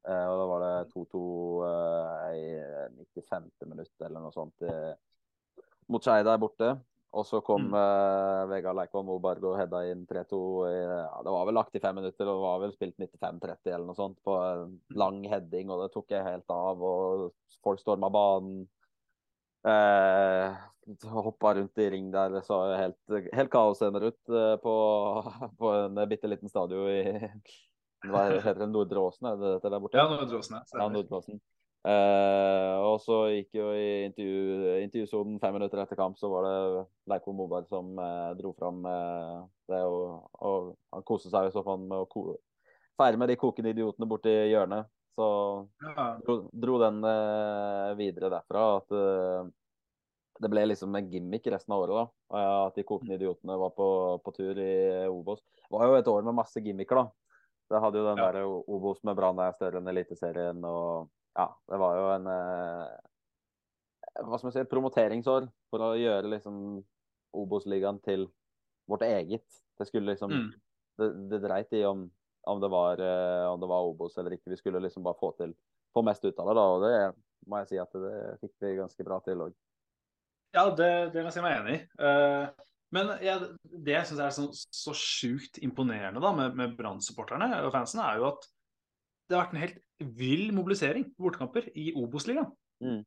[0.08, 1.24] eh, og da var det 2-2
[1.66, 3.50] eh, i 95.
[3.68, 4.94] minutt eller noe sånt eh,
[5.90, 6.70] mot Skeid der borte.
[7.10, 7.74] Og så kom Mm.
[7.74, 10.38] uh, Vegard Leikvoll Moberg og hedda inn 3-2.
[10.70, 13.86] Ja, det var vel lagt i fem minutter, og det var vel spilt 95-30 eller
[13.88, 16.78] noe sånt på en lang heading, og det tok jeg helt av.
[16.80, 17.32] Og
[17.66, 18.68] folk storma banen.
[19.66, 20.54] Eh,
[21.12, 22.30] hoppa rundt i ring der.
[22.30, 23.00] Det så helt,
[23.34, 24.74] helt kaosscener ut eh, på,
[25.60, 27.02] på en bitte liten stadion i
[28.08, 28.70] Hva heter det?
[28.72, 29.98] Nordre Åsen, er det dette der borte?
[29.98, 30.62] Ja, Nordre Åsen, ja.
[30.62, 31.42] Ja, Stemmer.
[31.80, 36.56] Eh, og så gikk jo i intervju, intervjusonen fem minutter etter kamp, så var det
[37.08, 39.36] Leiko Moberg som eh, dro fram eh,
[39.72, 39.80] det.
[39.88, 42.34] Og, og han koste seg jo så fall med å
[43.00, 44.90] feire med de kokende idiotene borti hjørnet.
[45.16, 45.26] Så
[46.24, 47.00] dro, dro den
[47.98, 48.62] videre derfra.
[48.78, 48.92] At
[50.40, 52.12] det ble liksom en gimmick resten av året.
[52.30, 53.88] da, At de kokende idiotene var på,
[54.24, 54.70] på tur i
[55.10, 55.42] Obos.
[55.58, 57.42] Det var jo et år med masse gimmicker, da.
[57.70, 58.30] Det hadde jo den Ja.
[58.32, 60.64] der Obos med Brann er større enn Eliteserien.
[60.64, 62.90] og ja, det var jo en eh,
[64.20, 66.56] hva skal man si, promoteringsår for å gjøre liksom
[67.40, 68.26] Obos-ligaen til
[68.90, 69.46] vårt eget.
[69.78, 70.50] Det skulle liksom Mm.
[71.00, 72.02] Det, det dreit i om,
[72.44, 74.50] om, det var, eh, om det var Obos eller ikke.
[74.52, 75.54] Vi skulle liksom bare få til
[75.94, 76.64] få mest ut av det, da.
[76.74, 79.54] Og det må jeg si at det fikk vi ganske bra til òg.
[80.54, 81.80] Ja, det, det må jeg si meg enig i.
[82.02, 82.66] Uh...
[82.90, 83.48] men jeg,
[83.86, 88.18] det jeg syns er så, så sjukt imponerende da, med, med Brann-supporterne og fansene, er
[88.18, 88.48] jo at
[89.30, 89.80] det har vært en helt
[90.18, 92.50] vill mobilisering på bortekamper i Obos-ligaen.
[92.82, 93.00] Mm.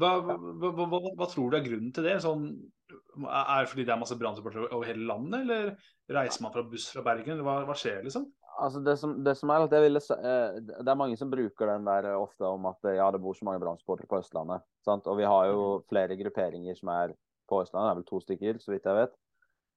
[0.00, 0.36] Hva, hva,
[0.72, 2.18] hva, hva, tror du er grunnen til det?
[2.24, 2.46] Sånn,
[2.92, 6.88] er det fordi det er masse Brann-supportere over hele landet, eller reiser man fra buss
[6.94, 7.42] fra Bergen?
[7.44, 8.26] Hva, skjer, liksom?
[8.62, 11.70] Altså det, som, det som er at jeg ville, eh, Det er mange som bruker
[11.70, 14.64] den der eh, ofte om at eh, ja, det bor så mange Brann-supportere på Østlandet.
[14.84, 15.08] Sant?
[15.08, 17.14] Og vi har jo flere grupperinger som er
[17.48, 17.88] på Østlandet.
[17.88, 19.16] Det er vel to stykker, så vidt jeg vet.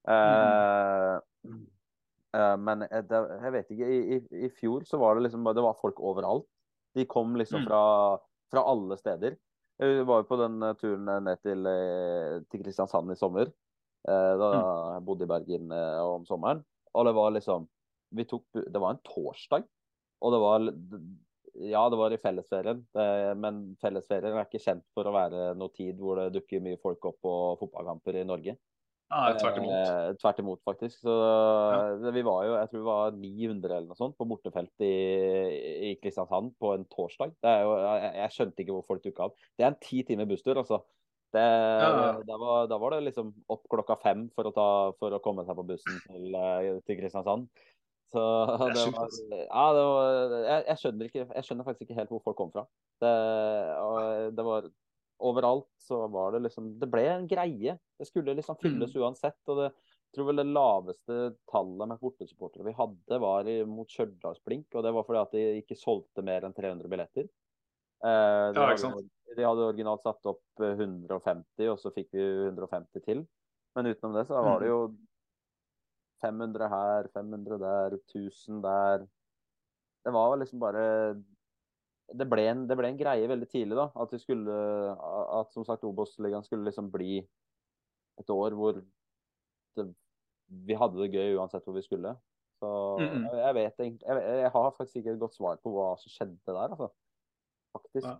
[0.06, 0.16] Mm.
[0.16, 1.64] eh,
[2.60, 3.88] men eh, det, jeg vet ikke.
[3.88, 6.46] I, i, I fjor så var det liksom Det var folk overalt.
[6.96, 7.66] De kom liksom Mm.
[7.68, 7.82] fra,
[8.52, 9.36] fra alle steder.
[9.78, 13.52] Vi var jo på den eh, turen ned til, eh, til Kristiansand i sommer.
[14.08, 14.50] eh, Da
[14.94, 16.64] jeg bodde i Bergen eh, om sommeren.
[16.94, 17.68] Og det var liksom
[18.16, 19.64] vi tok, Det var en torsdag.
[20.22, 20.60] Og det var
[21.56, 22.82] Ja, det var i fellesferien.
[23.40, 27.04] Men fellesferien er ikke kjent for å være noe tid hvor det dukker mye folk
[27.08, 28.56] opp på fotballkamper i Norge.
[29.06, 29.70] Ja, tvert imot.
[29.76, 30.98] Eh, tvert imot, faktisk.
[31.04, 32.10] Så ja.
[32.10, 34.94] vi var jo, jeg tror vi var 900 eller noe sånt på bortefelt i,
[35.90, 37.36] i Kristiansand på en torsdag.
[37.44, 39.38] Det jo, jeg, jeg skjønte ikke hvor folk dukka opp.
[39.54, 40.82] Det er en ti timer busstur, altså.
[41.34, 42.18] Det, Ja.
[42.24, 45.44] da, var, da var det liksom opp klokka fem for å, ta, for å komme
[45.46, 47.46] seg på bussen til, eh, til Kristiansand.
[48.14, 49.22] Så Det var, altså.
[49.34, 52.52] ja, det var jeg, jeg, skjønner ikke, jeg skjønner faktisk ikke helt hvor folk kom
[52.54, 52.66] fra.
[53.02, 53.14] Det,
[53.82, 54.68] og det var
[55.18, 57.76] overalt så var det liksom Det ble en greie.
[57.98, 59.40] Det skulle liksom fylles uansett.
[59.48, 59.70] Og det
[60.06, 61.16] jeg tror vel det laveste
[61.50, 64.70] tallet med bortesupportere vi hadde, var mot Stjørdalsblink.
[64.72, 67.26] Og det var fordi at de ikke solgte mer enn 300 billetter.
[68.00, 69.10] Eh, de, Ja, ikke sant.
[69.36, 73.26] de hadde originalt satt opp eh, 150, og så fikk vi 150 til.
[73.76, 74.80] Men utenom det så var det jo
[76.24, 79.04] 500 her, 500 der, 1000 der.
[80.06, 80.86] Det var liksom bare
[82.14, 83.88] det ble, en, det ble en greie veldig tidlig, da.
[83.98, 84.54] At vi skulle
[85.40, 87.18] At som sagt Obos-ligaen skulle liksom bli
[88.16, 88.78] et år hvor
[89.76, 89.86] det,
[90.46, 92.14] vi hadde det gøy uansett hvor vi skulle.
[92.60, 93.24] Så Mm, mm.
[93.36, 93.98] jeg, vet jeg,
[94.40, 96.88] jeg har faktisk ikke et godt svar på hva som skjedde der, altså.
[97.76, 98.06] Faktisk.
[98.06, 98.14] Ja.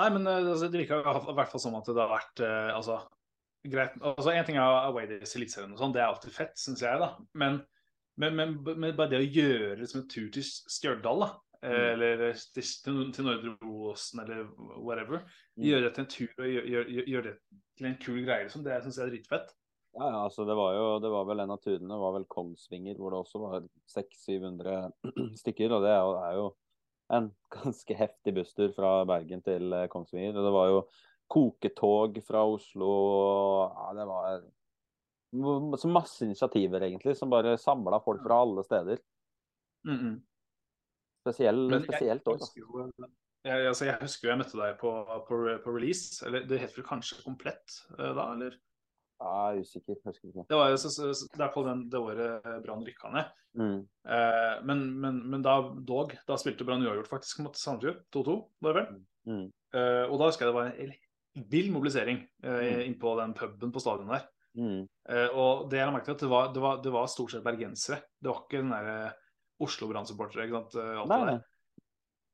[0.00, 2.70] Nei, men eh, altså, det virker i hvert fall som at det har vært eh,
[2.76, 2.98] altså,
[3.64, 3.96] greit.
[4.00, 7.00] Altså, En ting er Away Days i Eliteserien sånn, det er alltid fett, syns jeg,
[7.00, 7.14] da.
[7.40, 7.62] Men,
[8.20, 11.30] men, men, men bare det å gjøre liksom, en tur til Stjørdal, da.
[11.62, 11.92] Eh, Mm.
[11.92, 14.46] Eller til, til til Nordre Åsen, eller
[14.80, 15.24] whatever.
[15.56, 15.64] Mm.
[15.64, 17.34] Gjøre det til en tur og gjøre, gjøre det
[17.76, 18.64] til en kul greie, liksom.
[18.64, 19.52] Det syns jeg er dritfett.
[19.98, 22.94] Ja, ja, altså det var jo det var vel en av turene var vel Kongsvinger,
[22.96, 25.74] hvor det også var 600-700 stykker.
[25.74, 26.46] Og det er jo, er jo
[27.10, 30.36] en ganske heftig busstur fra Bergen til eh, Kongsvinger.
[30.36, 30.80] Og det var jo
[31.30, 32.88] koketog fra Oslo.
[32.90, 38.98] og Ja, det var så masse initiativer, egentlig, som bare samla folk fra alle steder.
[39.84, 40.16] Mm -mm.
[41.30, 42.90] Spesiell, Men spesielt jo-
[43.44, 44.90] Jeg, altså, jeg husker jo jeg møtte deg på,
[45.28, 46.20] på, på release.
[46.26, 48.56] Eller det het vel kanskje Komplett eh, da, eller?
[49.20, 49.96] Ja, jeg er usikker.
[50.04, 50.44] Husker ikke.
[50.48, 53.30] Det var jo så, så, så, det den, det året eh, Brann rykka ned.
[53.60, 53.78] Mm.
[54.06, 55.56] Eh, men, men, men da
[55.88, 58.02] dog, da spilte Brann uavgjort faktisk mot Sandefjord.
[58.16, 59.00] 2-2, var det vel?
[59.30, 59.46] Mm.
[59.76, 60.92] Eh, og da husker jeg det var en
[61.50, 62.84] vill mobilisering eh, Mm.
[62.88, 64.24] inn på den puben på stadion der.
[64.58, 64.80] Mm.
[65.08, 67.30] Eh, og det jeg la merke til, at det var, det, var, det var stort
[67.36, 68.00] sett bergensere.
[68.20, 69.12] Det var ikke den derre
[69.60, 70.46] Oslo Brann-supportere.
[70.48, 70.76] ikke sant?
[70.80, 71.38] eh, alt Nei, nei.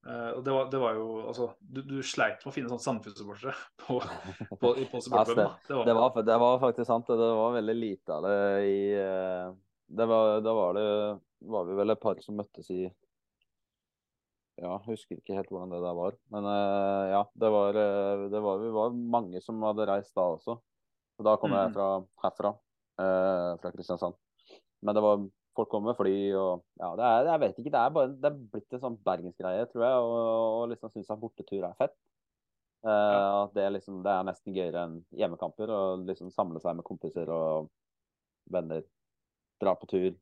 [0.07, 3.55] Eh, det var, det var jo altså Du, du sleit med å finne sånn Sandefjord-supportere
[3.83, 5.43] på, på, på Ja, supporterpuben.
[5.43, 5.57] da.
[5.67, 7.09] Det var, Det var, det var faktisk sant.
[7.11, 8.37] Det var veldig lite av det
[8.71, 9.49] i eh,
[9.87, 10.87] det var, Da var det
[11.47, 12.85] var vi vel et par som møttes i
[14.57, 16.15] Ja, husker ikke helt hvordan det der var.
[16.33, 16.47] Men
[17.13, 17.77] ja, det var,
[18.33, 20.55] det var Vi var mange som hadde reist da også.
[21.19, 21.75] Og da kom jeg Mhm.
[21.75, 21.89] fra
[22.25, 22.55] herfra,
[23.01, 24.17] eh, fra Kristiansand.
[24.83, 27.73] Men det var Folk kommer med fly og Ja, det er, jeg vet ikke.
[27.73, 30.05] Det er bare det er blitt en sånn bergensgreie, tror jeg.
[30.05, 30.19] Og,
[30.61, 31.97] og liksom synes at bortetur er fett.
[32.87, 35.73] Eh, at det, liksom, det er nesten gøyere enn hjemmekamper.
[35.73, 37.71] Å liksom samle seg med kompiser og
[38.53, 38.85] venner.
[39.63, 40.13] Dra på tur.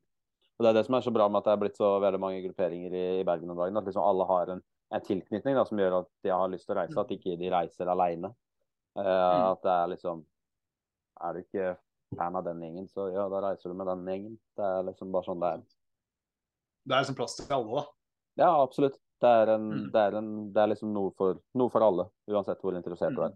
[0.55, 2.21] Og Det er det som er så bra med at det er blitt så veldig
[2.23, 3.77] mange grupperinger i, i Bergen om dagen.
[3.77, 4.63] At liksom alle har en,
[4.95, 6.99] en tilknytning da, som gjør at de har lyst til å reise.
[7.01, 8.31] At ikke de reiser aleine.
[8.95, 10.21] At det er liksom
[11.19, 11.73] Er du ikke
[12.17, 14.35] fan av den gjengen, så ja, da reiser du med den gjengen.
[14.57, 15.63] Det er liksom bare sånn det er.
[16.85, 17.85] det er liksom plass til alle, da.
[18.43, 18.99] Ja, absolutt.
[19.23, 19.91] Det er, en, Mm.
[19.93, 23.23] det er, en, det er liksom noe for, noe for alle, uansett hvor interessert du
[23.25, 23.33] er.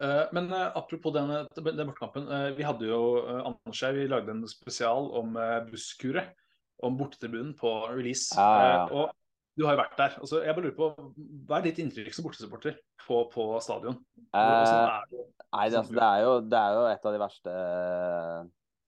[0.00, 2.28] Eh, men eh, apropos denne, den bortekampen.
[2.32, 3.00] eh, vi hadde jo
[3.44, 5.34] Anders her, vi lagde en spesial om
[5.70, 6.36] busskuret.
[6.82, 8.32] Om bortetribunen på release.
[8.36, 8.84] Ja, ja, ja.
[8.86, 9.10] Eh, og
[9.60, 10.14] du har jo vært der.
[10.22, 11.10] Altså, jeg bare lurer på,
[11.48, 13.98] Hva er ditt inntrykk som bortesupporter på, på stadion?
[14.30, 15.26] Eh, er det?
[15.50, 18.40] Nei, det, altså, det, er jo, det er jo et av de verste eh,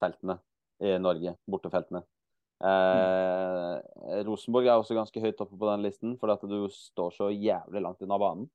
[0.02, 0.38] feltene
[0.82, 1.36] i Norge.
[1.50, 2.02] Bortefeltene.
[2.62, 7.30] Eh, Rosenborg er også ganske høyt oppe på den listen, fordi at du står så
[7.34, 8.50] jævlig langt unna banen.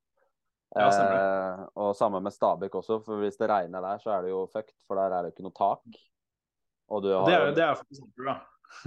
[0.75, 0.89] Ja.
[0.89, 4.45] Eh, og samme med Stabæk også, for hvis det regner der, så er det jo
[4.51, 6.03] fucked, for der er det jo ikke noe tak.
[6.87, 8.39] Og du har Det er, det er faktisk Sandefjord, da.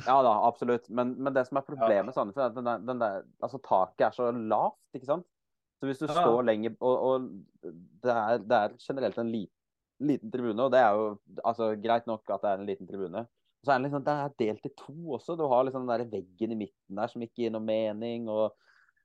[0.06, 0.88] Ja da, absolutt.
[0.88, 3.60] Men, men det som er problemet med Sandefjord, er at den der, den der, altså,
[3.64, 5.26] taket er så lavt, ikke sant.
[5.80, 6.14] Så hvis du Ja.
[6.14, 7.28] står lenger Og, og
[7.64, 9.56] det, er, det er generelt en liten,
[10.00, 13.24] liten tribune, og det er jo altså, greit nok at det er en liten tribune.
[13.60, 15.36] Og så er den liksom, det er delt i to også.
[15.36, 18.28] Du har liksom den der veggen i midten der som ikke gir noe mening.
[18.32, 18.46] Og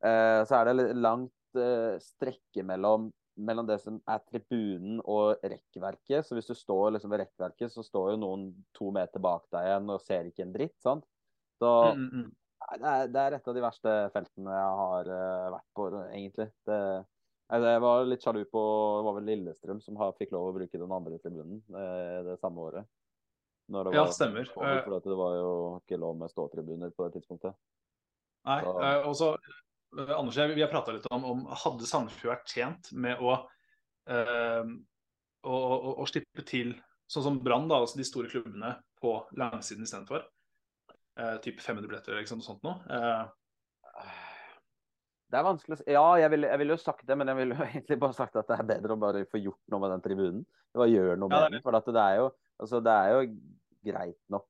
[0.06, 6.26] uh, så er det langt uh, strekke mellom, mellom det som er tribunen og rekkverket.
[6.26, 9.70] Så hvis du står liksom ved rekkverket, så står jo noen to meter bak deg
[9.70, 10.76] igjen og ser ikke en dritt.
[10.84, 11.06] sant?
[11.60, 12.34] Så Mm, mm, mm.
[12.66, 16.48] Det, er, det er et av de verste feltene jeg har uh, vært på, egentlig.
[16.66, 16.78] Det,
[17.52, 18.64] altså, jeg var litt sjalu på
[18.98, 22.40] det var vel Lillestrøm som har, fikk lov å bruke den andre tribunen uh, det
[22.42, 22.90] samme året.
[23.70, 24.50] Når det Ja, var, stemmer.
[24.56, 27.54] over, for det var jo ikke lov med ståtribuner på det tidspunktet.
[28.46, 29.62] Nei, og så eh,
[29.98, 33.36] Anders, jeg- vi har prata litt om, om hadde Sandefjord vært tjent med å,
[34.12, 34.64] eh,
[35.46, 36.74] å, å, å slippe til
[37.08, 40.24] sånn som Brann, altså de store klubbene, på langsiden istedenfor.
[41.18, 42.80] Eh, typ 500 billetter eller liksom noe sånt noe.
[42.90, 44.12] Eh,
[45.32, 45.84] Det er vanskelig å.
[45.90, 48.36] Ja, jeg ville jeg ville jo sagt det, men jeg ville jo egentlig bare sagt
[48.40, 50.44] at det er bedre å bare få gjort noe med den tribunen.
[50.76, 51.64] Bare gjøre noe Ja, med den.
[51.66, 52.28] For at det er jo
[52.62, 53.24] altså det er jo
[53.86, 54.46] greit nok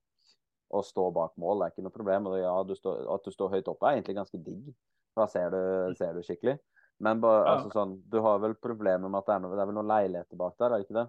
[0.76, 2.26] å stå bak mål, det er ikke noe problem.
[2.30, 4.68] Og ja, du står, at du står høyt oppe er egentlig ganske digg,
[5.16, 5.60] da ser du,
[5.98, 6.56] ser du skikkelig.
[7.04, 7.54] Men bare, Ja.
[7.56, 9.90] altså sånn, du har vel problemer med at det er, noe, det er vel noen
[9.90, 11.08] leiligheter bak der, er det ikke det?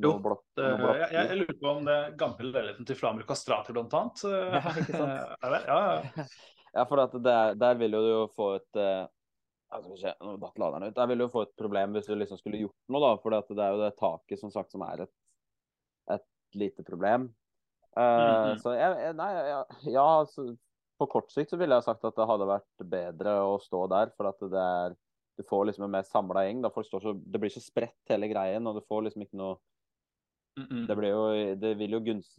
[0.00, 1.00] Jo, blott, blokker.
[1.02, 4.22] jeg, jeg lurer på om det gamle leiligheten til Flamur Kastrater blant annet.
[4.30, 5.34] eh, Ja, ikke sant?
[5.36, 5.62] er det?
[5.68, 6.26] Ja, ja.
[6.72, 9.04] Ja, for at der, der vil du jo få et uh,
[10.00, 10.94] se, nå datt laderen ut.
[10.96, 13.10] Der vil du jo få et problem hvis du liksom skulle gjort noe, da.
[13.20, 15.12] For det er jo det taket som sagt som er et,
[16.16, 16.24] et
[16.56, 17.28] lite problem.
[17.92, 18.62] Uh, mm -hmm.
[18.64, 20.56] Så jeg, jeg Nei, ja, ja altså,
[21.02, 24.14] på kort sikt så ville jeg sagt at det hadde vært bedre å stå der.
[24.16, 25.00] For at det er
[25.40, 26.58] Du får liksom en mer samla gjeng.
[26.62, 29.40] da folk står så, Det blir så spredt hele greien, og du får liksom ikke
[29.40, 29.56] noe
[30.58, 30.86] Mm, mm.
[30.86, 32.34] Det, blir jo, det vil jo gunst,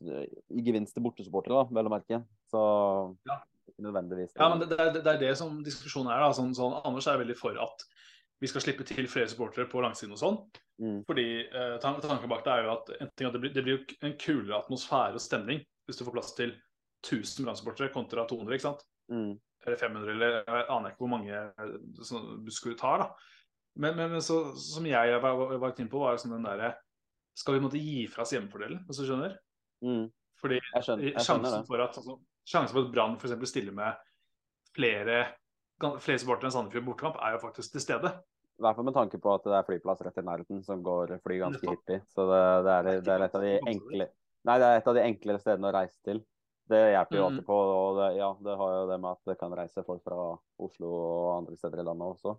[0.54, 2.19] gevinst til bortesupportere, vel å merke.
[2.52, 2.62] Så
[3.26, 3.39] Ja.
[3.67, 6.19] ikke nødvendigvis Ja, men det, det, det er det som diskusjonen er.
[6.21, 7.86] da, sånn, sånn, Anders er veldig for at
[8.41, 10.38] vi skal slippe til flere supportere på langsiden og sånn.
[10.82, 11.04] Mm.
[11.08, 13.78] Fordi eh, Tanken bak det er jo at, en ting, at det, blir, det blir
[13.80, 16.54] jo en kulere atmosfære og stemning hvis du får plass til
[17.04, 18.84] 1000 brannsupportere kontra 200, ikke sant?
[19.12, 19.36] Mm.
[19.63, 23.06] Eller 500, eller jeg aner ikke hvor mange eh, sånne tar.
[23.06, 23.10] da.
[23.76, 26.76] Men, men, men så, som jeg var, var, inne på, var sånn den derre
[27.34, 29.38] Skal vi måtte gi fra oss hjemmefordelen, hvis du skjønner?
[29.82, 30.12] Mm.
[30.38, 33.34] Fordi Jeg skjønner, jeg skjønner sjansen for at altså, Sjansen for at Brann f.eks.
[33.50, 34.04] stiller med
[34.76, 35.24] flere
[35.82, 38.12] flere supportere enn Sandefjord bortekamp, er jo faktisk til stede.
[38.54, 41.16] I hvert fall med tanke på at det er flyplass rett i nærheten som går
[41.24, 42.00] fly ganske hyppig.
[42.13, 44.10] Så det, det, er, det er et av de enkle
[44.44, 46.18] Nei, det er et av de enklere stedene å reise til.
[46.69, 47.28] Det hjelper jo Mm.
[47.34, 47.56] alltid på.
[47.60, 50.89] Og det, ja, det har jo det med at det kan reise folk fra Oslo
[50.89, 52.38] og andre steder i landet også.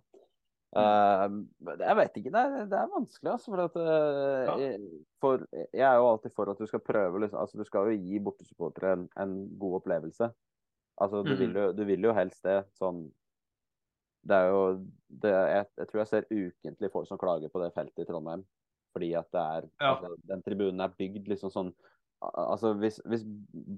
[0.75, 1.47] Mm.
[1.63, 2.31] Uh, jeg vet ikke.
[2.33, 3.51] Det er, det er vanskelig, altså.
[3.51, 4.77] For, at, eh, Ja.
[5.21, 8.01] for jeg er jo alltid for at du skal prøve liksom, altså Du skal jo
[8.01, 10.31] gi bortesupportere en, en god opplevelse.
[10.97, 11.39] Altså, du, mm.
[11.39, 12.65] vil jo, du vil jo helst det.
[12.79, 13.11] Sånn
[14.25, 14.61] det er jo
[15.21, 18.43] det, jeg, jeg tror jeg ser ukentlig folk som klager på det feltet i Trondheim.
[18.95, 19.91] Fordi at det er Ja.
[19.95, 21.73] altså, Den tribunen er bygd liksom sånn
[22.33, 23.23] Altså hvis, hvis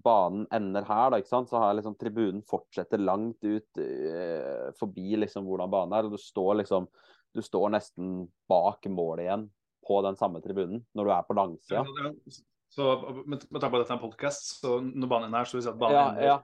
[0.04, 5.72] banen ender her, da, så har liksom tribunen fortsetter langt ut uh, forbi liksom hvordan
[5.74, 6.08] banen er.
[6.08, 6.90] Og du står liksom
[7.36, 9.48] Du står nesten bak målet igjen
[9.88, 11.84] på den samme tribunen når du er på langsida.
[12.74, 12.88] Så
[13.26, 15.62] med, med tanke på dette er en podkast, så når banen er her, så vil
[15.62, 16.38] vi si at banen Ja, ender ja.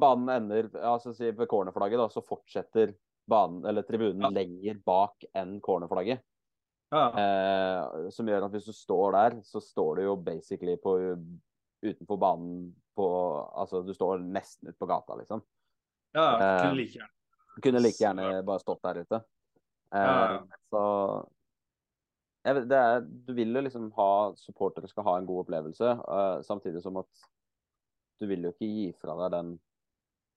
[0.00, 2.92] Banen ender altså si ved cornerflagget, da, så fortsetter
[3.30, 4.32] banen, eller tribunen Ja.
[4.34, 6.20] lenger bak enn cornerflagget.
[6.90, 10.96] Ja, Eh, som gjør at hvis du står der, så står du jo basically på,
[11.82, 13.06] utenfor banen på
[13.56, 15.42] Altså du står nesten ute på gata, liksom.
[16.12, 17.14] ja, Eh, kunne like gjerne.
[17.62, 19.22] Kunne like gjerne bare stått der ute.
[19.94, 20.42] Eh, Ja.
[20.70, 20.82] Så
[22.44, 25.96] jeg vet, det er, Du vil jo liksom ha Supportere skal ha en god opplevelse,
[26.08, 27.26] uh, samtidig som at
[28.20, 29.54] du vil jo ikke gi fra deg den,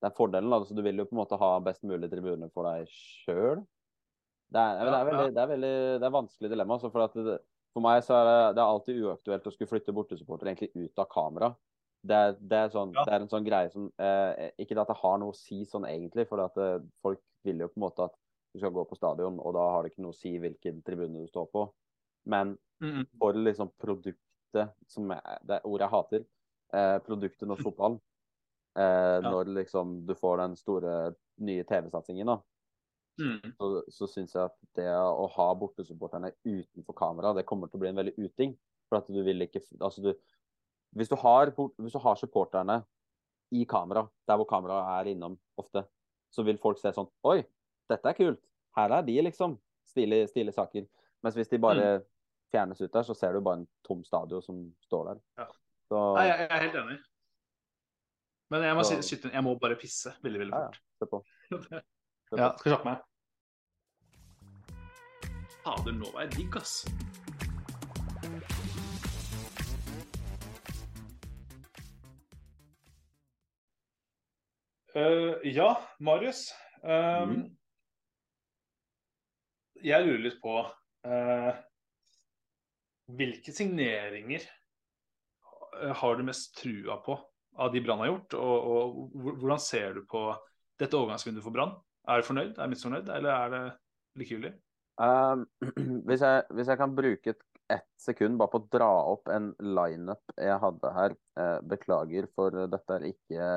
[0.03, 0.51] den fordelen.
[0.51, 0.61] Da.
[0.63, 3.65] Så du vil jo på en måte ha best mulig tribune for deg sjøl.
[4.53, 6.77] Det det, veldig, det, er veldig, det er vanskelig dilemma.
[6.77, 7.35] Altså, for, at det,
[7.73, 11.01] for meg så er det, det er alltid uaktuelt å skulle flytte bortesupporter egentlig ut
[11.01, 11.51] av kamera.
[12.03, 13.05] Det er, det, er sånn, Ja.
[13.07, 15.85] det er en sånn greie som eh, Ikke at det har noe å si sånn
[15.87, 18.17] egentlig, for at eh, folk vil jo på en måte at
[18.53, 21.23] du skal gå på stadion, og da har det ikke noe å si hvilken tribune
[21.23, 21.63] du står på.
[22.29, 26.25] Men Mm, for liksom produktet, som er det er ordet jeg hater,
[26.75, 27.99] eh, produktet norsk fotball,
[28.77, 30.93] eh, når liksom du får den store
[31.43, 32.37] nye TV-satsingen, da,
[33.21, 33.51] Mm.
[33.59, 37.83] så, så syns jeg at det å ha bortesupporterne utenfor kamera, det kommer til å
[37.83, 38.55] bli en veldig uting.
[38.89, 40.13] For at du vil ikke Altså, du
[40.97, 42.83] Hvis du har, hvis du har supporterne
[43.53, 45.85] i kamera, der hvor kameraet er innom ofte,
[46.33, 47.43] så vil folk se sånn Oi,
[47.89, 48.41] dette er kult.
[48.77, 49.55] Her er de, liksom.
[49.85, 50.85] Stilige, stilige saker.
[51.23, 51.87] Mens hvis de bare
[52.53, 55.21] fjernes ut der, så ser du bare en tom stadion som står der.
[55.41, 55.47] Ja.
[55.89, 56.99] Så Nei, jeg, jeg er helt enig.
[58.53, 60.69] Men jeg må, si, jeg må bare pisse veldig, veldig Ja,
[61.01, 61.81] ja.
[62.33, 63.01] Ja, skal kjappe meg.
[65.63, 66.81] Fader, nå var jeg digg, ass.
[74.93, 75.69] Uh, ja,
[75.99, 76.47] Marius.
[76.81, 77.45] Um, mm.
[79.83, 81.53] Jeg lurer litt på uh,
[83.13, 87.17] Hvilke signeringer eh, har du mest trua på
[87.59, 88.35] av de Brann har gjort?
[88.39, 90.27] Og, og hvordan ser du på
[90.79, 91.75] dette overgangsvinduet for Brann?
[92.03, 92.57] Er du fornøyd?
[92.57, 93.63] Er du misfornøyd, eller er det
[94.19, 94.53] likegyldig?
[94.99, 95.43] Uh,
[96.07, 99.53] hvis, jeg, hvis jeg kan bruke et, ett sekund bare på å dra opp en
[99.63, 101.15] lineup jeg hadde her.
[101.39, 103.47] uh, beklager, for dette er ikke,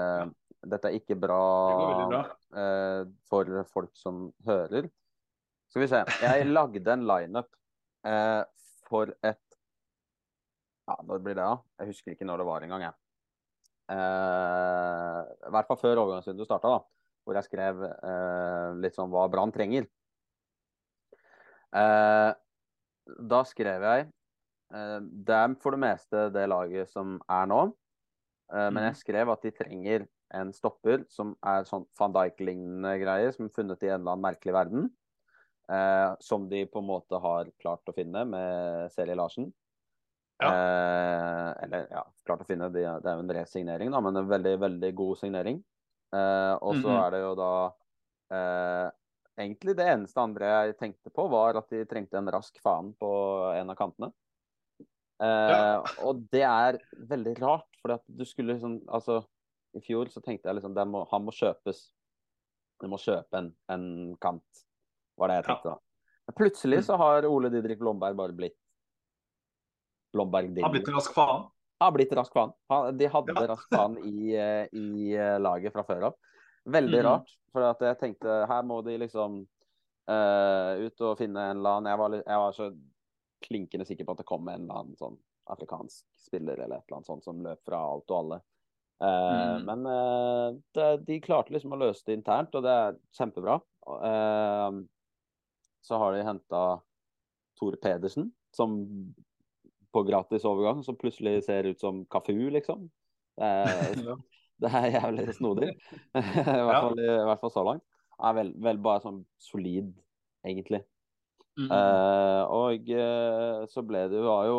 [0.75, 1.41] dette er ikke bra,
[2.13, 2.23] bra.
[2.55, 4.89] Uh, for folk som hører.
[5.67, 6.05] Skal vi se.
[6.23, 7.49] Jeg lagde en lineup
[8.07, 8.43] eh,
[8.87, 9.43] for et
[10.87, 11.57] Ja, når blir det, da?
[11.83, 12.95] Jeg husker ikke når det var engang, jeg.
[13.91, 16.96] I hvert fall før overgangsvinduet starta, da.
[17.27, 19.89] Hvor jeg skrev eh, litt sånn hva Brann trenger.
[21.75, 22.33] Eh,
[23.27, 27.65] da skrev jeg eh, Det er for det meste det laget som er nå.
[28.55, 33.35] Eh, men jeg skrev at de trenger en stopper som er sånn van Dijk-lignende greier,
[33.35, 34.89] som er funnet i en eller annen merkelig verden.
[35.67, 39.51] Eh, som de på en måte har klart å finne med Seri Larsen.
[40.43, 40.51] Ja.
[40.51, 42.69] Eh, eller ja, klart å finne.
[42.71, 45.63] Det det er jo en resignering, da, men en veldig, veldig god signering.
[46.15, 47.01] Eh, og så Mhm.
[47.07, 47.51] er det jo da
[48.31, 48.91] eh,
[49.39, 53.53] Egentlig det eneste andre jeg tenkte på, var at de trengte en rask faen på
[53.55, 54.13] en av kantene.
[55.21, 55.83] Eh, Ja.
[56.01, 59.27] Og det er veldig rart, for du skulle liksom Altså,
[59.75, 61.91] i fjor så tenkte jeg liksom må, han må kjøpes.
[62.81, 64.65] Du må kjøpe en, en kant,
[65.19, 65.55] var det jeg Ja.
[65.55, 65.79] tenkte da.
[66.29, 66.85] Men plutselig Mm.
[66.87, 68.57] så har Ole Didrik Blomberg bare blitt
[70.15, 71.51] Blomberg Har blitt en rask faen.
[71.81, 72.53] Har blitt rask faen.
[72.69, 73.47] Han- De hadde Ja.
[73.47, 76.15] rask faen i, eh, i eh, laget fra før av.
[76.65, 77.05] Veldig mm.
[77.05, 79.47] rart, for at jeg tenkte her må de liksom
[80.11, 82.67] uh, ut og finne en eller annen Jeg var, jeg var så
[83.47, 86.97] klinkende sikker på at det kom en eller annen sånn afrikansk spiller eller et eller
[86.97, 88.41] annet sånt som løp fra alt og alle.
[88.99, 89.65] Uh, mm.
[89.69, 93.61] Men uh, det, de klarte liksom å løse det internt, og det er kjempebra.
[95.87, 96.63] Så har de henta
[97.61, 98.81] Tor Pedersen, som
[99.97, 102.87] på gratis overgang, som plutselig ser ut som Kafu, liksom.
[103.37, 103.97] Det er,
[104.63, 105.71] det er jævlig snodig.
[106.17, 107.87] I hvert, fall, I hvert fall så langt.
[108.17, 109.91] Er vel, vel bare sånn solid,
[110.47, 110.83] egentlig.
[111.57, 111.71] Mhm.
[111.73, 114.57] Uh, og uh, så ble det var jo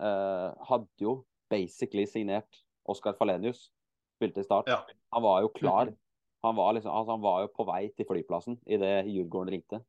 [0.00, 1.18] uh, Hadde jo
[1.52, 3.66] basically signert Oskar Falenius.
[4.16, 4.70] Spilte i start.
[4.72, 4.80] Ja.
[5.12, 5.92] Han var jo klar.
[6.46, 9.80] Han var, liksom, altså, han var jo på vei til flyplassen idet Djurgården ringte.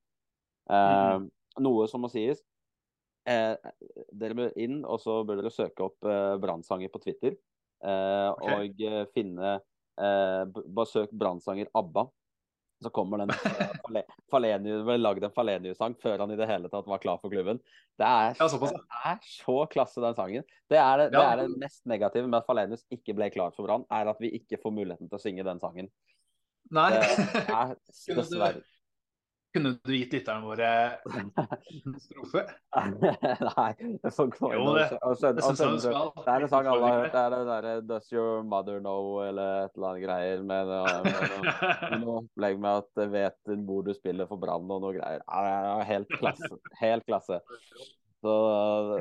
[0.68, 1.18] Eh,
[1.64, 2.42] Noe som må sies.
[3.28, 3.72] Eh,
[4.16, 7.34] dere bør inn, og så bør dere søke opp eh, Brannsanger på Twitter.
[7.84, 8.54] Eh, okay.
[8.70, 12.06] Og eh, finne eh, Bare søk Brannsanger ABBA.
[12.86, 16.70] Så kommer den eh, Fale- Falenius ble lagd en Falenius-sang før han i det hele
[16.72, 17.60] tatt var klar for klubben.
[17.98, 20.46] Det er, Ja, det er så klasse, den sangen.
[20.70, 23.66] Det er det, det er det mest negative med at Falenius ikke ble klar for
[23.68, 25.92] Brann, er at vi ikke får muligheten til å synge den sangen.
[26.72, 26.90] Nei.
[26.96, 27.76] Det er
[28.22, 28.64] dessverre
[29.58, 30.68] Kunne du gitt lytterne våre
[31.18, 32.44] en strofe?
[33.58, 33.72] Nei,
[34.04, 36.12] det får gå Jo, inn og det- og skjønne- Det syns jeg du skal.
[36.22, 37.12] Det er en sang alle har hørt.
[37.16, 40.74] Det er det derre 'Does your mother know?' eller et eller annet greier med,
[41.92, 45.22] med, noe- opplegg med at det vet hvor du spiller for Brann og noe greier.
[45.26, 46.52] Ja, det helt klasse.
[46.82, 47.42] Helt klasse.
[48.22, 48.34] Så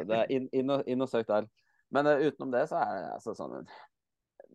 [0.09, 1.47] det er inn, inn, og, inn og søk der.
[1.95, 3.63] Men uh, utenom det så er det altså sånn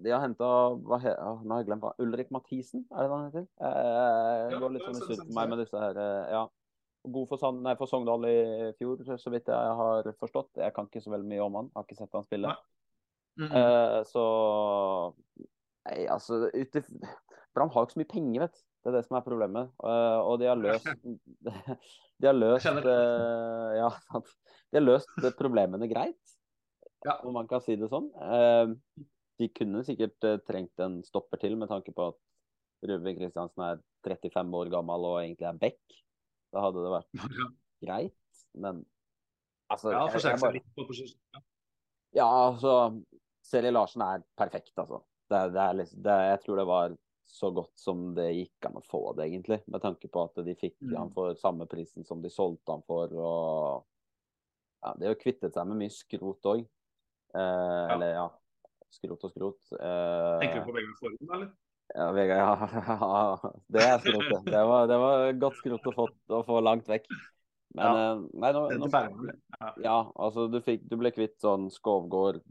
[0.02, 3.46] De har henta Nå har jeg glemt hva Ulrik Mathisen, er det han heter?
[3.62, 6.48] Eh, Ja, går litt sånn i surr jeg meg med disse her eh, Ja.
[7.02, 8.36] God for, Sand, nei, for Sogndal i
[8.78, 10.52] fjor, så vidt jeg har forstått.
[10.62, 12.52] Jeg kan ikke så veldig mye om han, har ikke sett han spille.
[13.40, 13.56] Mm -hmm.
[13.58, 14.26] Eh, så
[15.90, 16.84] Nei, altså ute,
[17.56, 18.60] Brann har jo ikke så mye penger, vet du.
[18.84, 19.72] Det er det som er problemet.
[19.84, 20.86] Eh, og de har løst
[22.22, 24.30] De har løst eh, Ja, sant.
[24.72, 26.38] De har løst problemene greit,
[27.06, 27.18] Ja.
[27.24, 28.12] om man kan si det sånn.
[29.42, 32.20] De kunne sikkert eh, trengt en stopper til, med tanke på at
[32.86, 35.80] Røve Kristiansen er 35 år gammel og egentlig er back.
[36.54, 37.22] Da hadde det vært
[37.86, 38.82] greit, men
[39.72, 41.20] altså Ja, forsterke seg litt på posisjon.
[41.36, 41.42] Ja.
[42.22, 42.74] ja, altså
[43.46, 45.02] Seri Larsen er perfekt, altså.
[45.32, 46.98] Det, det er liksom, det, jeg tror det var
[47.32, 49.62] så godt som det gikk an å få det, egentlig.
[49.72, 50.96] Med tanke på at de fikk Mm.
[50.98, 53.14] han for samme prisen som de solgte han for.
[53.16, 53.86] og
[54.84, 56.66] ja, De har kvittet seg med mye skrot òg.
[57.32, 58.26] Eh, Eller ja,
[58.96, 59.60] skrot og skrot.
[59.78, 61.52] Eh, Tenker du på Vegard Forhen, eller?
[61.96, 64.46] ja, Vegard, ja, det er skrotet.
[64.48, 67.08] Det var, det var godt skrot å få, å få langt vekk.
[67.76, 67.92] Men Ja.
[68.14, 68.90] eh, nei, nå, Det nå.
[69.62, 69.70] Ja.
[69.84, 72.42] Ja, altså du, fikk, du ble kvitt sånn Skovgård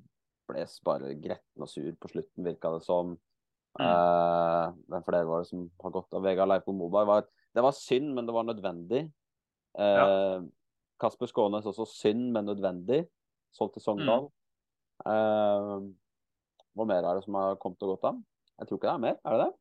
[0.50, 3.12] ble bare gretten og sur på slutten, virka det som.
[3.78, 3.84] Mm.
[3.86, 6.24] Eh, hvem flere var det som har gått av?
[6.24, 9.04] Vegard Leifbo Moberg var Det var synd, men det var nødvendig.
[9.78, 10.40] Eh,
[11.00, 13.04] Kasper Skånes også synd, men nødvendig.
[13.56, 14.28] Solgt til Sogndal.
[15.06, 15.94] Mm.
[16.78, 18.20] Hva mer er det som har kommet og gått av?
[18.60, 19.52] Jeg tror ikke det er mer, er det det?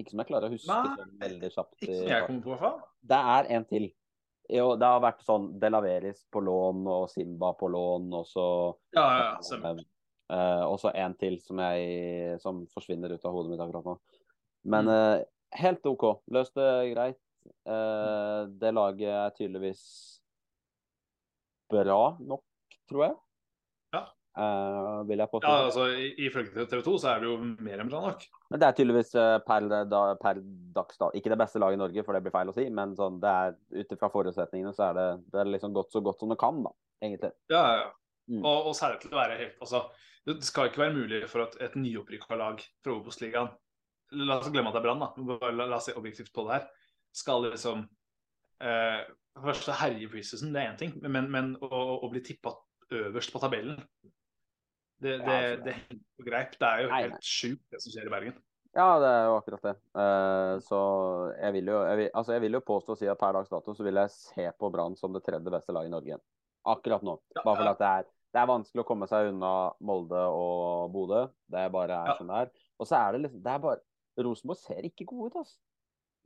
[0.00, 1.72] Ikke som jeg klarer å huske Nei, sånn veldig kjapt.
[1.80, 2.78] Ikke som jeg kommer på, i hvert fall.
[3.12, 3.86] det er en til.
[4.50, 8.46] Jo, det har vært sånn Delaveris på lån og Simba på lån, og så
[8.96, 9.82] ja, ja, stemmer.
[10.30, 13.96] Uh, Og så en til som, jeg, som forsvinner ut av hodet mitt akkurat nå.
[14.70, 14.94] Men Mm.
[14.94, 15.24] uh,
[15.58, 16.04] helt OK.
[16.30, 17.18] Løst det greit.
[17.66, 19.82] Uh, det laget er tydeligvis
[21.70, 22.44] bra nok,
[22.90, 23.16] tror jeg.
[24.38, 25.48] Eh, vil jeg påstå.
[25.48, 25.86] Ja, altså,
[26.22, 28.26] Ifølge TV 2 så er det jo mer enn bra nok.
[28.52, 30.38] Men det er tydeligvis eh, per, da, per
[30.76, 32.94] dags dato Ikke det beste laget i Norge, for det blir feil å si, men
[32.98, 36.22] sånn, det er ut ifra forutsetningene så er det, det er liksom gått så godt
[36.22, 36.72] som det kan, da,
[37.02, 37.32] egentlig.
[37.50, 37.88] Ja, ja.
[38.30, 38.44] Mm.
[38.44, 39.80] Og, og særlig til å være helt altså,
[40.28, 43.48] Det skal ikke være mulig for at et nyopprykka lag fra Obos-ligaen
[44.20, 45.48] La oss glemme at det er Brann, da.
[45.50, 46.64] La, la oss se objektivt på det her.
[47.14, 47.84] Skal liksom
[48.62, 49.02] eh,
[49.38, 52.56] Først herje i preseason, det er én ting, men, men å, å bli tippa
[52.90, 53.78] øverst på tabellen
[55.00, 56.54] det, det, Ja, det, det henger på greip.
[56.60, 57.02] Det er jo nei.
[57.06, 58.38] helt sjukt, det som skjer i Bergen.
[58.76, 59.72] Ja, det er jo akkurat det.
[59.98, 60.78] Uh, så
[61.40, 63.50] jeg vil jo jeg vil, altså jeg vil jo påstå å si at per dags
[63.50, 66.18] dato så vil jeg se på Brann som det tredje beste laget i Norge.
[66.70, 67.16] Akkurat nå.
[67.34, 67.92] Ja, Bare fordi det
[68.30, 71.24] det er vanskelig å komme seg unna Molde og Bodø.
[71.50, 72.14] Det bare er Ja.
[72.20, 72.50] sånn det er.
[72.78, 73.80] Og så er det liksom det er bare
[74.22, 75.56] Rosenborg ser ikke gode ut, altså.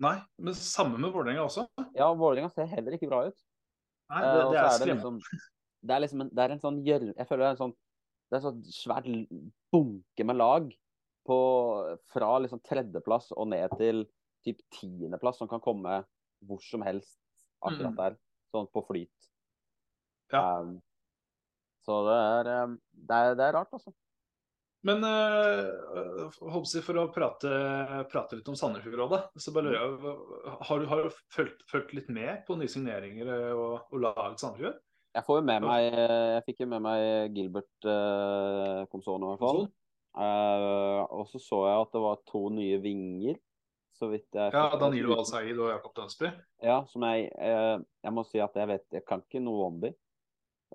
[0.05, 1.65] Nei, men samme med Vålerenga også.
[1.97, 3.39] Ja, Vålerenga ser heller ikke bra ut.
[4.11, 5.01] Nei, Eh, det, det så er er det skremmende.
[5.01, 5.41] liksom
[5.89, 7.75] Det er liksom en, det er en sånn gjørme Jeg føler det er en sånn
[8.35, 9.07] Det er sånn svært
[9.71, 10.67] bunke med lag
[11.25, 11.39] på
[12.11, 14.03] fra liksom tredjeplass og ned til
[14.45, 16.03] typ tiendeplass som kan komme
[16.45, 17.17] hvor som helst
[17.65, 18.01] akkurat Mm.
[18.01, 18.17] der.
[18.53, 19.29] Sånn på flyt.
[20.33, 20.61] Ja.
[20.61, 20.81] Um,
[21.87, 23.93] så det er, um, det er Det er rart, altså.
[24.85, 26.29] Men uh,
[26.85, 27.51] for å prate,
[28.13, 32.11] prate litt om Sandefjord-rådet, så bare lurer jeg Har du, har du fulgt, fulgt litt
[32.13, 34.83] med på nye signeringer eh, og, og laget Sandefjord?
[35.15, 39.43] Jeg får jo med meg Jeg fikk jo med meg Gilbert uh, Komsone, i hvert
[39.43, 39.65] fall.
[40.15, 43.39] Uh, og så så jeg at det var to nye vinger,
[43.95, 44.65] så vidt jeg Ja.
[44.79, 46.31] Danilo Al-Said og Jakob Dønsby.
[46.63, 49.81] Ja, som jeg uh, Jeg må si at jeg vet Jeg kan ikke noe om
[49.87, 49.95] de.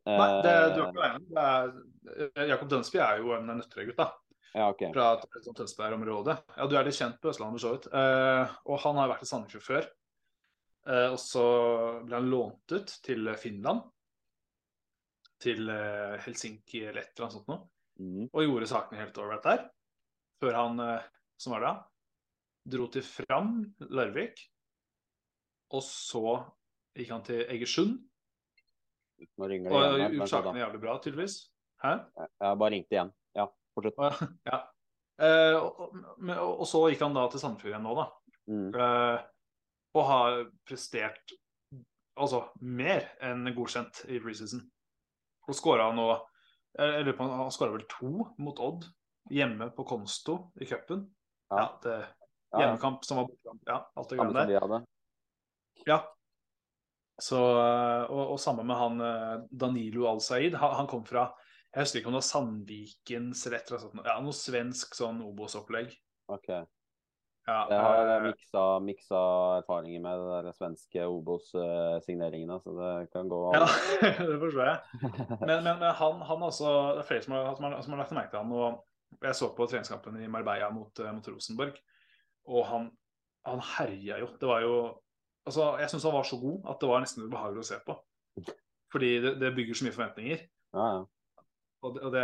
[0.08, 1.78] Nei, det, du er ikke enig.
[2.16, 4.10] Eh, Jakob Dønsby er jo en Nøtterøy-gutt, da.
[4.56, 4.86] Ja, OK.
[4.96, 5.10] Fra
[5.46, 6.38] Tønsberg-området.
[6.58, 7.88] Ja, du er litt kjent på Østlandet, for så vidt.
[7.94, 9.90] Eh, og han har vært i Sandefjord før.
[10.90, 11.46] Eh, og så
[12.06, 13.84] ble han lånt ut til Finland.
[15.40, 17.62] Til eh, Helsinki eller et eller annet sånt noe.
[18.00, 18.30] Mm.
[18.32, 19.64] og gjorde sakene helt ålreit der.
[20.40, 21.08] Før han, eh,
[21.40, 21.72] som var da,
[22.72, 23.58] dro til Fram,
[23.92, 24.40] Larvik.
[25.76, 26.24] Og så
[26.98, 27.98] gikk han til Egersund
[29.38, 30.06] Nå ringer det og igjen.
[30.06, 31.36] Og gjorde sakene jævlig bra, tydeligvis.
[31.84, 31.92] Hæ?
[32.40, 33.10] Jeg bare ringte igjen.
[33.36, 34.00] Ja, fortsett.
[34.00, 34.60] Og, ja.
[35.60, 38.06] og, og, men- og så gikk han da til Sandefjord igjen nå, da.
[38.50, 38.70] Mm.
[38.80, 39.26] Eh,
[40.00, 40.38] og har
[40.68, 41.36] prestert
[42.20, 44.64] altså mer enn godkjent i preseason.
[45.50, 46.08] Og skåra nå
[46.78, 48.86] Jeg lurer på han skåra vel to mot Odd
[49.30, 51.04] hjemme på Konsto i cupen.
[51.50, 51.66] Ja.
[51.84, 52.62] Ja.
[52.62, 53.62] Hjemmekamp som var bortekamp.
[53.66, 54.88] Ja, alt det Samme greiene der.
[55.86, 56.00] Ja.
[57.22, 57.40] Så,
[58.10, 60.56] og, og sammen med han eh, Danilo Al-Saeed.
[60.58, 61.28] Han, han kom fra
[61.74, 64.10] Jeg husker ikke om det var Sandvikens eller et eller annet.
[64.10, 65.94] Ja, noe svensk sånn Obos-opplegg.
[66.34, 66.50] OK.
[67.50, 69.22] Ja, Jeg har eh, miksa, miksa
[69.60, 73.66] erfaringer med de svenske Obos-signeringene, så det kan gå Ja,
[74.30, 75.02] det forstår jeg.
[75.42, 78.16] Men, men, han, han også, det er flere som har, som, har, som har lagt
[78.18, 78.54] merke til han.
[78.54, 81.80] og Jeg så på treningskampen i Marbella mot, eh, mot Rosenborg,
[82.50, 82.90] og han,
[83.50, 84.32] han herja jo.
[84.40, 84.80] Det var jo
[85.50, 87.98] altså Jeg syns han var så god at det var nesten ubehagelig å se på.
[88.94, 90.48] Fordi det, det bygger så mye forventninger.
[90.78, 91.44] Ja, ja.
[91.86, 92.24] Og det, og det,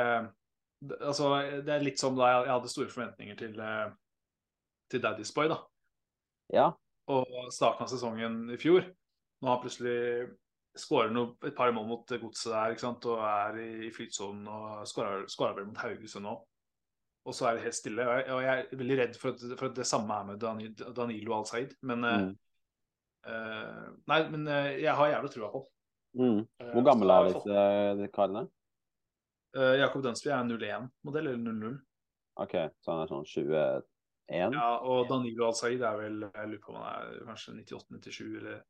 [0.83, 1.29] det, altså,
[1.65, 3.93] det er litt som da jeg, jeg hadde store forventninger til, eh,
[4.91, 5.47] til Daddy's Boy.
[5.51, 5.57] da
[6.53, 6.65] ja.
[7.09, 8.85] og starten av sesongen i fjor.
[9.41, 10.27] Nå har han plutselig
[10.77, 11.15] skårer
[11.47, 13.05] et par mål mot godset der ikke sant?
[13.09, 16.35] og er i, flytsonen og skårer vel mot Haugesund nå.
[17.25, 18.05] Og så er det helt stille.
[18.05, 20.39] Og jeg, og jeg er veldig redd for at, for at det samme er med
[20.43, 21.77] Dani, Danilo Al-Said.
[21.81, 22.35] Men, eh, Mm.
[23.25, 25.71] uh, nei, men uh, jeg har jævla trua på ham.
[26.21, 26.43] Mm.
[26.75, 28.45] Hvor gamle er disse karene?
[29.55, 31.79] eh, Jakob Dønsby er 01-modell, eller 00.
[32.35, 33.25] OK, så han er sånn
[34.31, 34.55] 21?
[34.57, 38.61] Ja, og Danilo Al-Said er vel Jeg lurer på om han er kanskje 98-97, eller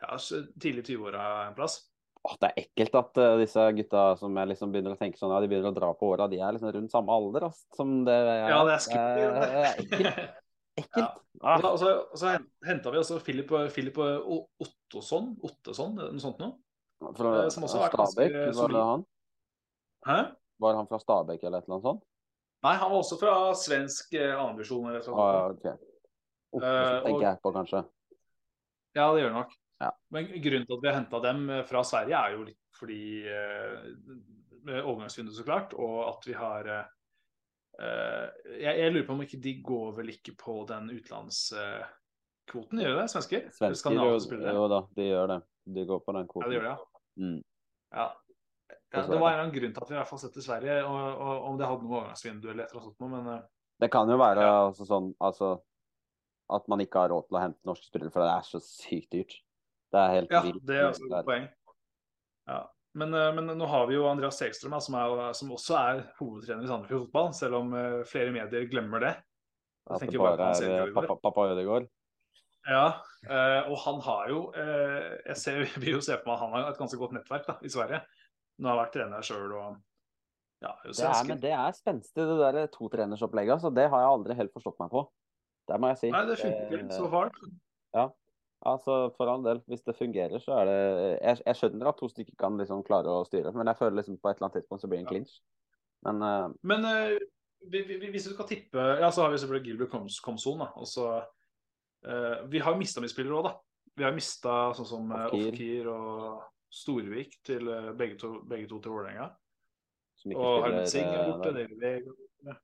[0.00, 0.18] ja,
[0.62, 1.80] tidlig 20-åra en plass.
[2.20, 5.32] Åh, det er ekkelt at uh, disse gutta som jeg liksom begynner å tenke sånn,
[5.32, 8.00] ja, de begynner å dra på åra, de er liksom rundt samme alder altså, som
[8.08, 8.46] det er.
[8.52, 9.40] Ja, det er skummelt.
[9.40, 10.38] Det er ekkelt,
[10.84, 11.18] ekkelt.
[11.18, 12.34] Og Ah, så, og så, og så
[12.68, 16.58] henta vi altså Philip, Philip Ottosson, Ottosson, noe sånt noe.
[17.16, 19.04] fra eh, som også Stabæk, var det han?
[20.04, 20.18] Hæ?
[20.60, 22.04] Var han fra Stabæk eller et eller annet sånt?
[22.60, 24.90] Nei, han var også fra svensk eh, andredivisjon.
[25.16, 25.66] Ah, ok.
[26.50, 27.84] Oppe, uh, og- på, kanskje.
[28.96, 29.52] Ja, det gjør det nok.
[29.80, 29.90] Ja.
[30.12, 33.02] Men grunnen til at vi har henta dem eh, fra Sverige, er jo litt fordi
[33.28, 36.90] eh, overgangsvinduet, så klart, og at vi har eh,
[37.80, 38.26] eh,
[38.58, 43.00] jeg, jeg lurer på om ikke de går vel ikke på den utenlandskvoten, gjør de
[43.00, 43.06] det?
[43.14, 43.46] Svensker?
[43.56, 44.18] Svensker, jo,
[44.60, 45.40] jo da, de gjør det.
[45.70, 46.44] De går på den kvoten.
[46.44, 47.24] Ja, de gjør det, ja.
[47.24, 47.40] Mm.
[47.96, 48.08] ja.
[48.92, 51.44] Ja det var en grunn til at vi i hvert fall setter Sverige, og, og
[51.50, 53.44] om det hadde noe overgangsvindu eller et eller annet sånt, men eh,
[53.84, 54.56] Det kan jo være Ja.
[54.66, 55.52] altså, sånn altså,
[56.50, 59.12] at man ikke har råd til å hente norske spillere, for det er så sykt
[59.14, 59.36] dyrt.
[59.94, 60.64] Det er helt Ja, vilt.
[60.66, 61.48] det er også et poeng.
[62.50, 62.60] Ja.
[62.98, 66.66] Men, eh, men nå har vi jo Andreas Segstrøm, som, er, som også er hovedtrener
[66.66, 69.14] i Sandefjord fotball, selv om eh, flere medier glemmer det.
[69.90, 71.86] At det bare bare er pappa, pappa Ødegaard.
[72.68, 73.00] Ja,
[73.70, 76.78] og han har jo Jeg ser, vil jo se på meg at han har et
[76.78, 78.02] ganske godt nettverk da, i Sverige.
[78.60, 79.78] Nå har jeg vært trener sjøl og
[80.60, 83.62] ja, Det er, men det er spenstig, det der totrenersopplegget.
[83.62, 85.06] Så det har jeg aldri helt forstått meg på.
[85.70, 86.10] Det må jeg si.
[86.12, 87.32] Nei, det funker ikke Eh, så far.
[88.60, 92.08] Altså, For all del, hvis det fungerer, så er det Jeg, jeg skjønner at to
[92.12, 94.82] stykker kan liksom klare å styre, men jeg føler liksom på et eller annet tidspunkt
[94.82, 95.14] så blir det en Ja.
[95.14, 95.40] clinch.
[96.04, 96.52] Men uh...
[96.62, 97.16] Men uh,
[97.72, 100.68] vi, vi, hvis du skal tippe Ja, så har vi selvfølgelig Gilbert Koms, Komson, da.
[100.76, 101.08] Og så
[102.04, 103.56] eh, Vi har mista mye spillere òg, da.
[103.96, 105.26] Vi har mista sånn som uh.
[105.32, 109.30] Ofkir og Storvik til eh, begge, to, begge to til Vålerenga.
[109.30, 111.66] Og spiller Harmet Singh er eh, borte.
[111.80, 112.56] Vega.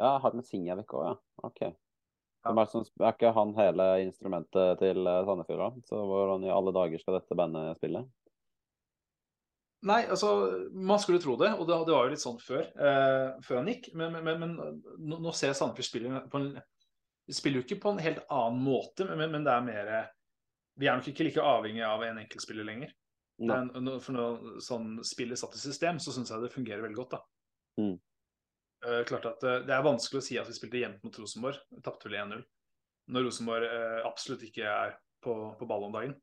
[0.00, 1.16] Ja, Harmet Singh er vekk òg, ja.
[1.48, 1.60] OK.
[1.66, 2.54] Ja.
[2.54, 5.84] Er, det er ikke han hele instrumentet til eh, Sandefjord, da?
[5.90, 8.06] Så hvordan i alle dager skal dette bandet spille?
[9.88, 10.30] Nei, altså,
[10.76, 13.68] man skulle tro det, og det, det var jo litt sånn før, eh, før han
[13.72, 13.90] gikk.
[13.96, 16.52] Men, men, men, nå, nå ser Sandefjord spille på en
[17.30, 19.90] spiller jo ikke på en helt annen måte, men, men det er mer
[20.80, 22.92] Vi er nok ikke like avhengig av en enkeltspiller lenger.
[23.40, 27.16] Er, for når sånn spillet satt i system, så syns jeg det fungerer veldig godt.
[27.16, 27.20] da.
[27.80, 27.94] Mm.
[28.84, 31.60] uh, klart at uh, Det er vanskelig å si at vi spilte jevnt mot Rosenborg.
[31.84, 32.42] Tapte vel 1-0.
[33.14, 36.16] Når Rosenborg uh, absolutt ikke er på, på ball om dagen.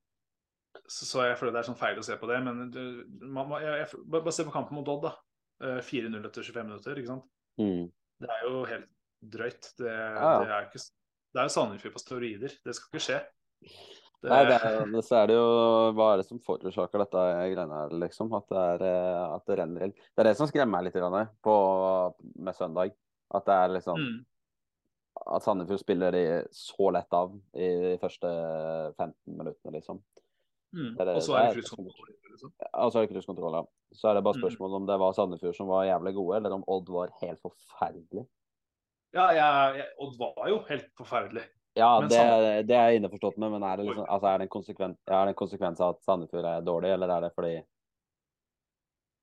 [0.86, 2.38] Så, så jeg føler det er sånn feil å se på det.
[2.46, 2.86] Men det,
[3.24, 5.16] man, jeg, jeg, bare se på kampen mot Odd, da.
[5.64, 7.00] Eh, 4-0 etter 25 minutter.
[7.00, 7.30] ikke sant?
[7.62, 7.88] Mm.
[8.22, 8.90] Det er jo helt
[9.38, 9.72] drøyt.
[9.80, 12.58] Det, Ja, det er ikke Det er jo Sandefjord på steroider.
[12.66, 13.22] Det skal ikke skje.
[14.24, 15.50] Det- Nei, det er, så er det jo
[15.94, 18.32] Hva er det som forårsaker dette greiene her, liksom?
[18.34, 19.94] At det, er, eh, at det renner inn.
[19.94, 21.54] Det er det som skremmer meg litt grann, på,
[22.36, 22.96] med søndag.
[23.34, 24.26] At det er liksom Mm.
[25.26, 28.28] At Sandefjord spiller de så lett av i de første
[28.98, 29.98] 15 minuttene, liksom.
[30.76, 30.96] Mm.
[30.98, 32.12] Det Og så er det cruisekontroll.
[32.32, 32.52] Liksom.
[32.74, 33.64] Og så er det cruisekontroll, ja.
[33.98, 34.74] Så er det bare Mm.
[34.76, 38.28] om det var Sandefjord som var jævlig gode, eller om Odd var helt forferdelig.
[39.14, 41.44] Ja, jeg, jeg, Odd var jo helt forferdelig.
[41.78, 42.20] Ja, det,
[42.68, 45.42] det er jeg innforstått med, men er det, liksom, altså, er det er det en
[45.42, 47.58] konsekvens av at Sandefjord er dårlig, eller er det fordi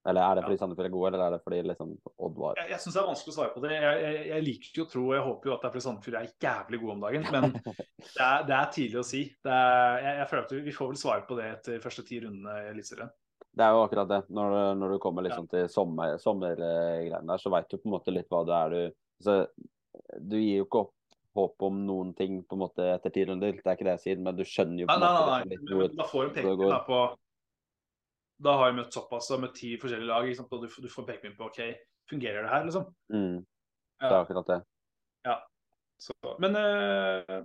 [0.04, 2.70] Eller er det fordi Sandefjord er gode, eller er det fordi liksom Odd var Jeg,
[2.74, 3.72] jeg syns det er vanskelig å svare på det.
[3.74, 5.86] Jeg, jeg, jeg liker jo å tro, og jeg håper jo at det er fordi
[5.88, 7.50] Sandefjord er jævlig gode om dagen, men
[8.16, 9.26] det er, det er tidlig å si.
[9.44, 12.22] Det er, jeg, jeg føler at vi, får vel svare på det etter første ti
[12.22, 13.14] rundene i Eliteserien.
[13.54, 14.20] Det er jo akkurat det.
[14.34, 18.14] Når, når du kommer liksom til sommer, sommergreiene der, så veit du på en måte
[18.14, 19.36] litt hva det er du altså,
[20.18, 20.94] Du gir jo ikke opp
[21.34, 24.02] håp om noen ting på en måte etter ti runder, det er ikke det jeg
[24.04, 25.80] sier, men du skjønner jo på Nei, en nei, måte nei, liksom nei.
[25.88, 27.00] Men, da får det pekepinn da på
[28.48, 30.90] Da har jeg møtt såpass og møtt ti forskjellige lag, liksom, og du, får- du
[30.92, 31.60] får pekepinn på OK,
[32.10, 32.86] fungerer det her, liksom?
[33.14, 33.36] mm,
[34.02, 34.60] Det er akkurat det.
[36.04, 36.12] Så,
[36.42, 37.36] men eh,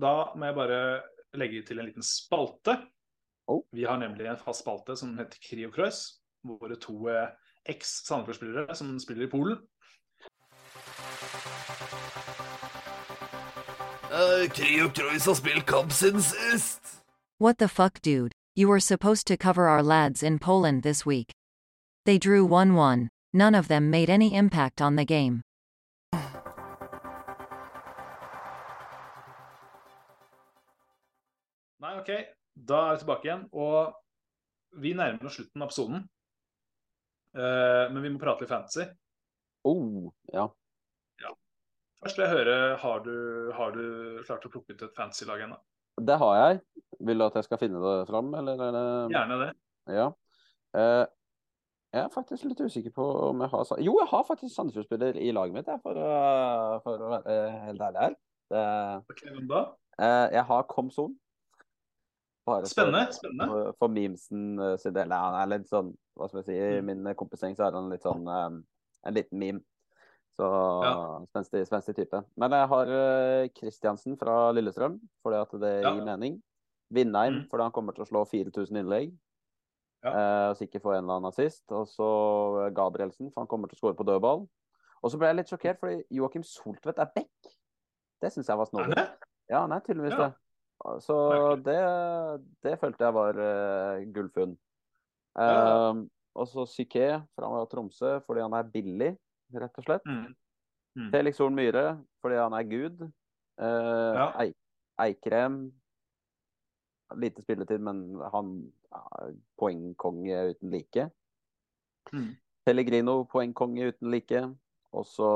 [0.00, 0.78] da må jeg bare
[1.38, 2.78] legge til en liten spalte.
[3.52, 3.60] Oh.
[3.76, 5.98] Vi har nemlig en fast spalte som heter Kri og Kreuz.
[6.48, 7.28] Våre to eh,
[7.68, 9.60] eks-Sandefjord-spillere som spiller i Polen.
[14.12, 16.80] Krio Krois har spilt kamp siden sist.
[17.38, 18.32] What the fuck, dude?
[18.54, 21.32] You were supposed to cover our lads in Poland this week.
[22.04, 23.08] They drew 1 1.
[23.32, 25.40] None of them made any impact on the game.
[31.80, 32.10] Nei, OK.
[32.54, 33.48] Da er vi tilbake igjen.
[33.52, 33.94] Og
[34.82, 36.08] vi nærmer oss slutten av episoden.
[37.36, 38.84] Eh, men vi må prate litt fantasy.
[39.64, 40.50] Oh, ja.
[42.02, 43.12] Først vil jeg høre, har du,
[43.54, 43.82] har du
[44.26, 45.58] klart å plukke ut et fancy lag ennå?
[46.02, 46.60] Det har jeg.
[47.06, 49.08] Vil du at jeg skal finne det fram, eller eller?
[49.12, 49.50] Gjerne det.
[49.92, 50.08] Ja.
[50.78, 51.04] Eh,
[51.92, 55.30] jeg er faktisk litt usikker på om jeg har Jo, jeg har faktisk Sandefjord-spiller i
[55.36, 57.38] laget mitt, jeg, for, å- for å være
[57.68, 58.14] helt ærlig her.
[58.52, 58.62] Det,
[59.12, 59.60] Okay, hvem da?
[60.00, 61.14] eh, jeg har Komson.
[62.46, 63.46] Bare for- Spennende, spennende.
[63.52, 65.12] For, for memesen eh, sin del.
[65.12, 66.86] Han er litt sånn, hva skal jeg si, I Mm.
[67.04, 68.64] min kompisgjeng så er han litt sånn um,
[69.06, 69.60] en liten meme.
[70.38, 70.46] Så
[71.28, 72.22] spenstig, spenstig type.
[72.40, 75.92] Men jeg har uh, Kristiansen fra Lillestrøm, fordi at det Ja.
[75.94, 76.42] gir mening.
[76.92, 77.48] Vindheim, Mm.
[77.50, 79.12] fordi han kommer til å slå 4000 innlegg.
[80.04, 80.10] Ja.
[80.10, 81.62] Eh, og sikkert få en eller annen assist.
[81.70, 84.48] Og så Gabrielsen, for han kommer til å skåre på dødball.
[85.02, 87.30] Og så ble jeg litt sjokkert, fordi Joakim Soltvedt er back.
[88.20, 88.96] Det syns jeg var snodig.
[89.48, 90.28] Ja, er tydeligvis Ja.
[90.28, 90.34] det.
[91.02, 91.78] Så det,
[92.62, 94.56] det følte jeg var uh, gullfunn.
[95.38, 95.90] Ja.
[95.90, 96.02] Eh,
[96.34, 99.16] og så Psyké fra Tromsø fordi han er billig,
[99.60, 100.06] rett og slett.
[100.08, 100.34] Mm.
[100.96, 101.10] Mm.
[101.12, 101.86] Felix Horn Myhre
[102.20, 103.02] fordi han er gud.
[103.60, 104.26] Eh, Ja.
[104.42, 104.56] Eik
[105.00, 105.72] Eikrem
[107.16, 111.10] Lite spilletid, men han er poengkonge uten like.
[112.12, 112.30] Mm.
[112.64, 114.40] Pellegrino poengkonge uten like.
[114.92, 115.28] Og så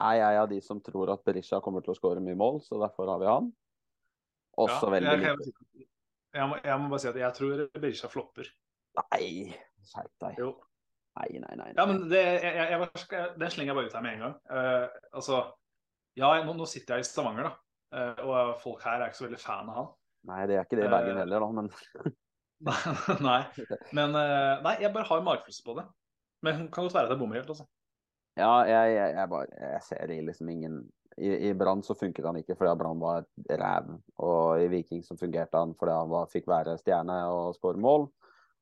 [0.00, 2.78] er jeg av de som tror at Berisha kommer til å skåre mye mål, så
[2.80, 3.50] derfor har vi han.
[4.58, 5.36] Også Ja, veldig jeg,
[5.76, 5.86] jeg,
[6.34, 8.48] jeg, må, jeg må bare si at jeg tror Berisha flopper.
[8.98, 10.40] Nei, skjerp deg.
[10.40, 10.54] Jo.
[11.18, 11.70] Nei, nei, nei.
[11.74, 14.36] Ja, men det, jeg, jeg, jeg, den slenger jeg bare ut her med en gang.
[14.52, 15.40] Uh, altså,
[16.18, 17.54] ja, nå, nå sitter jeg i Stavanger, da.
[17.88, 19.88] Uh, og folk her er ikke så veldig fan av han.
[20.28, 21.70] Nei, det er ikke det i Bergen uh, heller, da, men
[23.28, 23.40] nei.
[23.94, 25.86] Men nei, jeg bare har magefølelse på det.
[26.42, 27.66] Men det kan godt være at jeg bommer helt, altså.
[28.38, 30.76] Ja, jeg, jeg, bare Jeg ser i liksom ingen
[31.18, 33.90] I, i Brann så funket han ikke fordi Brann var et ræv.
[34.22, 38.06] Og i Viking så fungerte han fordi han var, fikk være stjerne og skåre mål.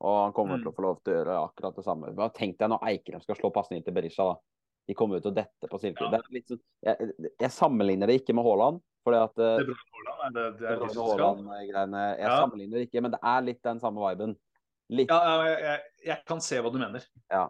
[0.01, 0.63] Og han kommer Mm.
[0.63, 2.13] til å få lov til å gjøre akkurat det samme.
[2.15, 4.37] Men Tenk deg når Eikrem skal slå pasningen til Berisha, da.
[4.89, 6.05] De kommer ut og detter på silke.
[6.05, 6.11] Ja.
[6.11, 8.83] Det er sånn, jeg, jeg sammenligner det ikke med Haaland.
[9.07, 11.01] Fordi at eh, Det Bruyne Haaland er det, det er det, de.
[11.01, 12.37] Haaland-greiene Jeg Ja.
[12.43, 14.37] sammenligner det ikke, men det er litt den samme viben.
[14.91, 17.03] Litt Ja, jeg, jeg, jeg kan se hva du mener.
[17.31, 17.49] Ja.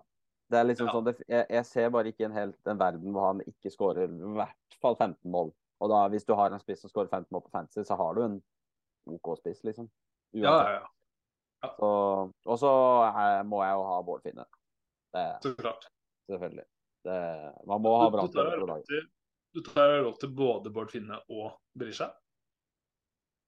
[0.48, 0.92] Det er liksom Ja.
[0.92, 4.04] sånn, det, jeg, jeg ser bare ikke en helt en verden hvor han ikke skårer
[4.06, 5.52] i hvert fall 15 mål.
[5.80, 8.14] Og da, hvis du har en spiss som skårer 15 mål på fantasy, så har
[8.14, 8.42] du en
[9.10, 9.90] OK spiss, liksom.
[10.32, 10.86] Ja, ja, ja.
[11.64, 12.70] Og så
[13.08, 14.44] eh, må jeg jo ha Bård Finne.
[15.14, 15.88] Det, Så klart.
[16.30, 16.66] selvfølgelig.
[17.06, 17.18] Det,
[17.70, 19.10] man må ha Du, bra du tar spillere på laget.
[19.56, 22.10] du tar råd til både Bård Finne og Berisha?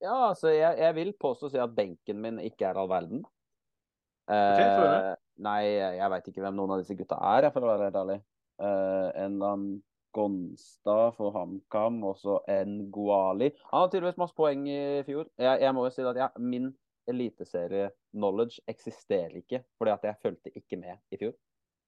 [0.01, 3.25] Ja, altså, jeg, jeg vil påstå å si at benken min ikke er all verden.
[4.31, 5.13] høre.
[5.13, 5.61] Eh, nei,
[5.99, 8.19] jeg veit ikke hvem noen av disse gutta er, for å være helt ærlig.
[8.63, 9.77] Eh, en eller annen
[10.15, 13.51] Gonstad for HamKam, og så Nguali.
[13.73, 15.29] Han har tydeligvis masse poeng i fjor.
[15.39, 16.71] Jeg, jeg må jo si at jeg, min
[18.15, 21.35] eliteserie-knowledge eksisterer ikke, fordi at jeg fulgte ikke med i fjor.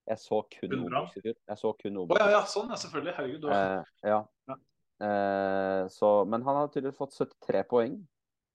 [0.09, 0.75] Jeg så kun.
[0.87, 1.35] Obos i fjor.
[1.49, 2.17] Jeg så kun Obos.
[2.17, 3.15] Oh, ja, ja, sånn, ja, selvfølgelig.
[3.17, 3.45] Herregud.
[3.51, 4.21] Eh, ja.
[4.49, 4.57] Ja.
[5.01, 8.01] Eh, så, men han har tydeligvis fått 73 poeng.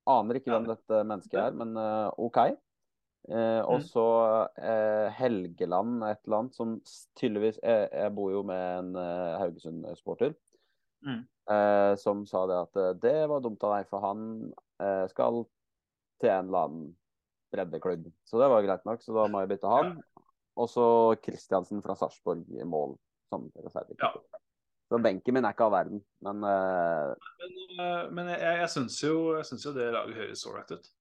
[0.07, 2.37] Aner ikke hvem dette mennesket er, men uh, OK.
[3.25, 3.85] Eh, og Mm.
[3.89, 4.03] så
[4.61, 6.75] eh, Helgeland et eller annet, som
[7.17, 10.35] tydeligvis Jeg, jeg bor jo med en uh, Haugesund-sporter.
[11.05, 11.23] Mm.
[11.51, 14.21] eh, som sa det at eh, det var dumt av deg, for han
[14.81, 15.43] eh, skal
[16.21, 16.85] til en eller annen
[17.55, 18.11] breddeklubb.
[18.27, 19.95] Så det var greit nok, så da må jeg bytte han.
[20.55, 20.85] Og så
[21.23, 22.95] Kristiansen fra Sarpsborg i mål
[23.29, 24.11] som ja.
[24.89, 27.15] Så benken min er ikke av verden, men uh...
[27.41, 30.91] Men, uh, men jeg, jeg, syns jo, jo det laget høres ålreit ut.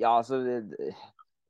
[0.00, 0.40] ja, altså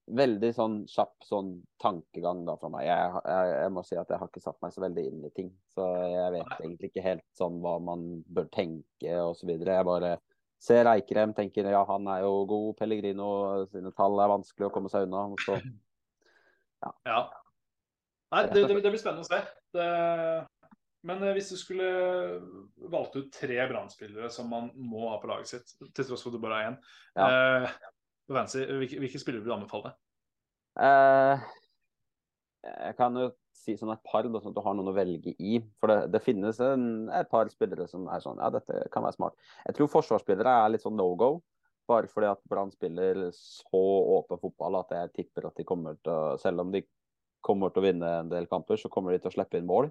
[0.05, 2.83] Veldig sånn kjapp sånn tankegang da fra meg.
[2.85, 5.31] Jeg, jeg, jeg må si at jeg har ikke satt meg så veldig inn i
[5.33, 5.49] ting.
[5.72, 9.55] Så jeg vet egentlig ikke helt sånn hva man bør tenke osv.
[9.55, 10.18] Jeg bare
[10.64, 12.70] ser Eikrem, tenker ja, han er jo god.
[12.80, 13.28] Pellegrino
[13.72, 15.26] sine tall er vanskelig å komme seg unna.
[15.44, 15.58] Så
[17.08, 17.24] Ja.
[18.34, 19.38] Nei, det, det, det blir spennende å se.
[19.76, 19.84] Det,
[21.06, 21.88] men eh, hvis du skulle
[22.90, 26.38] valgt ut tre Brann-spillere som man må ha på laget sitt, til tross for at
[26.38, 26.78] du bare har én,
[27.26, 27.76] eh,
[28.26, 29.94] på hvilke, hvilke spillere vil du anbefale?
[30.80, 31.44] Eh,
[32.64, 35.34] jeg kan jo si sånn et par, da, sånn at du har noen å velge
[35.38, 35.59] i.
[35.80, 39.16] For det, det finnes en, et par spillere som er sånn Ja, dette kan være
[39.16, 39.36] smart.
[39.68, 41.30] Jeg tror forsvarsspillere er litt sånn no go.
[41.88, 43.82] Bare fordi at Brann spiller så
[44.18, 46.80] åpen fotball at jeg tipper at de kommer til å Selv om de
[47.44, 49.90] kommer til å vinne en del kamper, så kommer de til å slippe inn mål.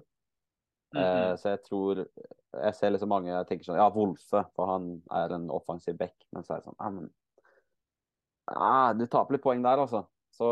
[0.94, 1.02] Mhm.
[1.02, 5.02] Eh, så jeg tror Jeg ser liksom mange jeg tenker sånn Ja, Wolfe, for han
[5.10, 6.14] er en offensiv back.
[6.32, 7.08] Men så er det sånn Ja, men
[8.54, 10.04] ah, Du taper litt poeng der, altså.
[10.34, 10.46] Så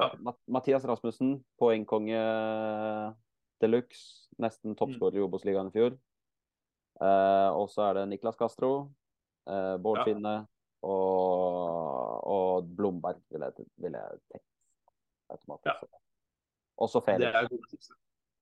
[0.00, 0.34] Ja.
[0.46, 2.18] Mathias Rasmussen, poengkonge
[3.60, 4.26] de luxe.
[4.40, 5.98] Nesten toppskårer i Obos-ligaen i fjor.
[7.00, 8.90] Eh, og så er det Niklas Castro,
[9.46, 10.04] eh, Bård Ja.
[10.04, 10.34] Finne
[10.82, 14.46] og, og Blomberg, vil jeg, vil jeg tenke.
[15.30, 15.84] Automatisk.
[16.80, 17.90] Og så Det Felix.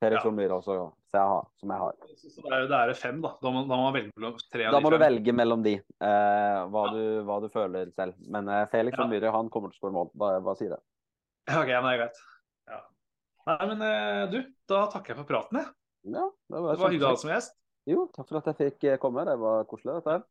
[0.06, 0.74] Er også.
[0.76, 0.86] Ja.
[1.08, 1.94] Jeg har, som jeg har.
[2.20, 3.30] Så det er, det er fem, da.
[3.40, 4.32] Da må, da må Da
[4.68, 8.18] de må du velge mellom de, eh, hva, du, hva du føler selv.
[8.28, 9.06] Men eh, Felix Ja.
[9.08, 10.10] Myhre han kommer til å skåre mål.
[10.20, 10.78] Bare, bare si det.
[11.48, 12.20] OK, men det er greit.
[12.68, 12.82] Ja.
[13.48, 14.38] Nei, men eh, du,
[14.68, 15.72] da takker jeg for praten, jeg.
[16.12, 17.56] Ja, det var, Det var hyggelig å ha deg som gjest.
[17.88, 19.24] Jo, takk for at jeg fikk eh, komme.
[19.24, 20.26] Det var koselig, dette her.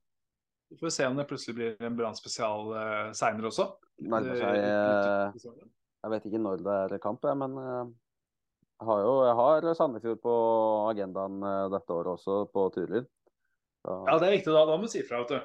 [0.70, 3.70] Vi får se om det plutselig blir en brannspesial uh, seinere også.
[4.04, 4.42] Nærmer Eh,
[5.40, 5.70] seg eh,
[6.04, 7.86] Jeg vet ikke når det er kamp, men eh,
[8.86, 10.34] har jo jeg har Sandefjord på
[10.92, 13.08] agendaen eh, dette året også, på turlyd.
[13.88, 14.52] Ja, det er viktig.
[14.54, 15.40] Da, da må du si ifra, vet du.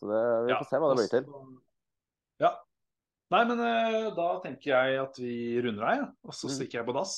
[0.00, 1.26] så det, vi får se hva det blir til.
[2.40, 2.50] Ja.
[3.30, 6.06] Nei, men eh, da tenker jeg at vi runder av, ja.
[6.26, 6.54] og så Mm.
[6.56, 7.12] stikker jeg på dass.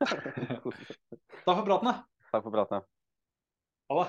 [0.00, 1.94] Takk for praten, da.
[2.32, 2.82] Takk for praten.
[3.92, 4.08] Ha det.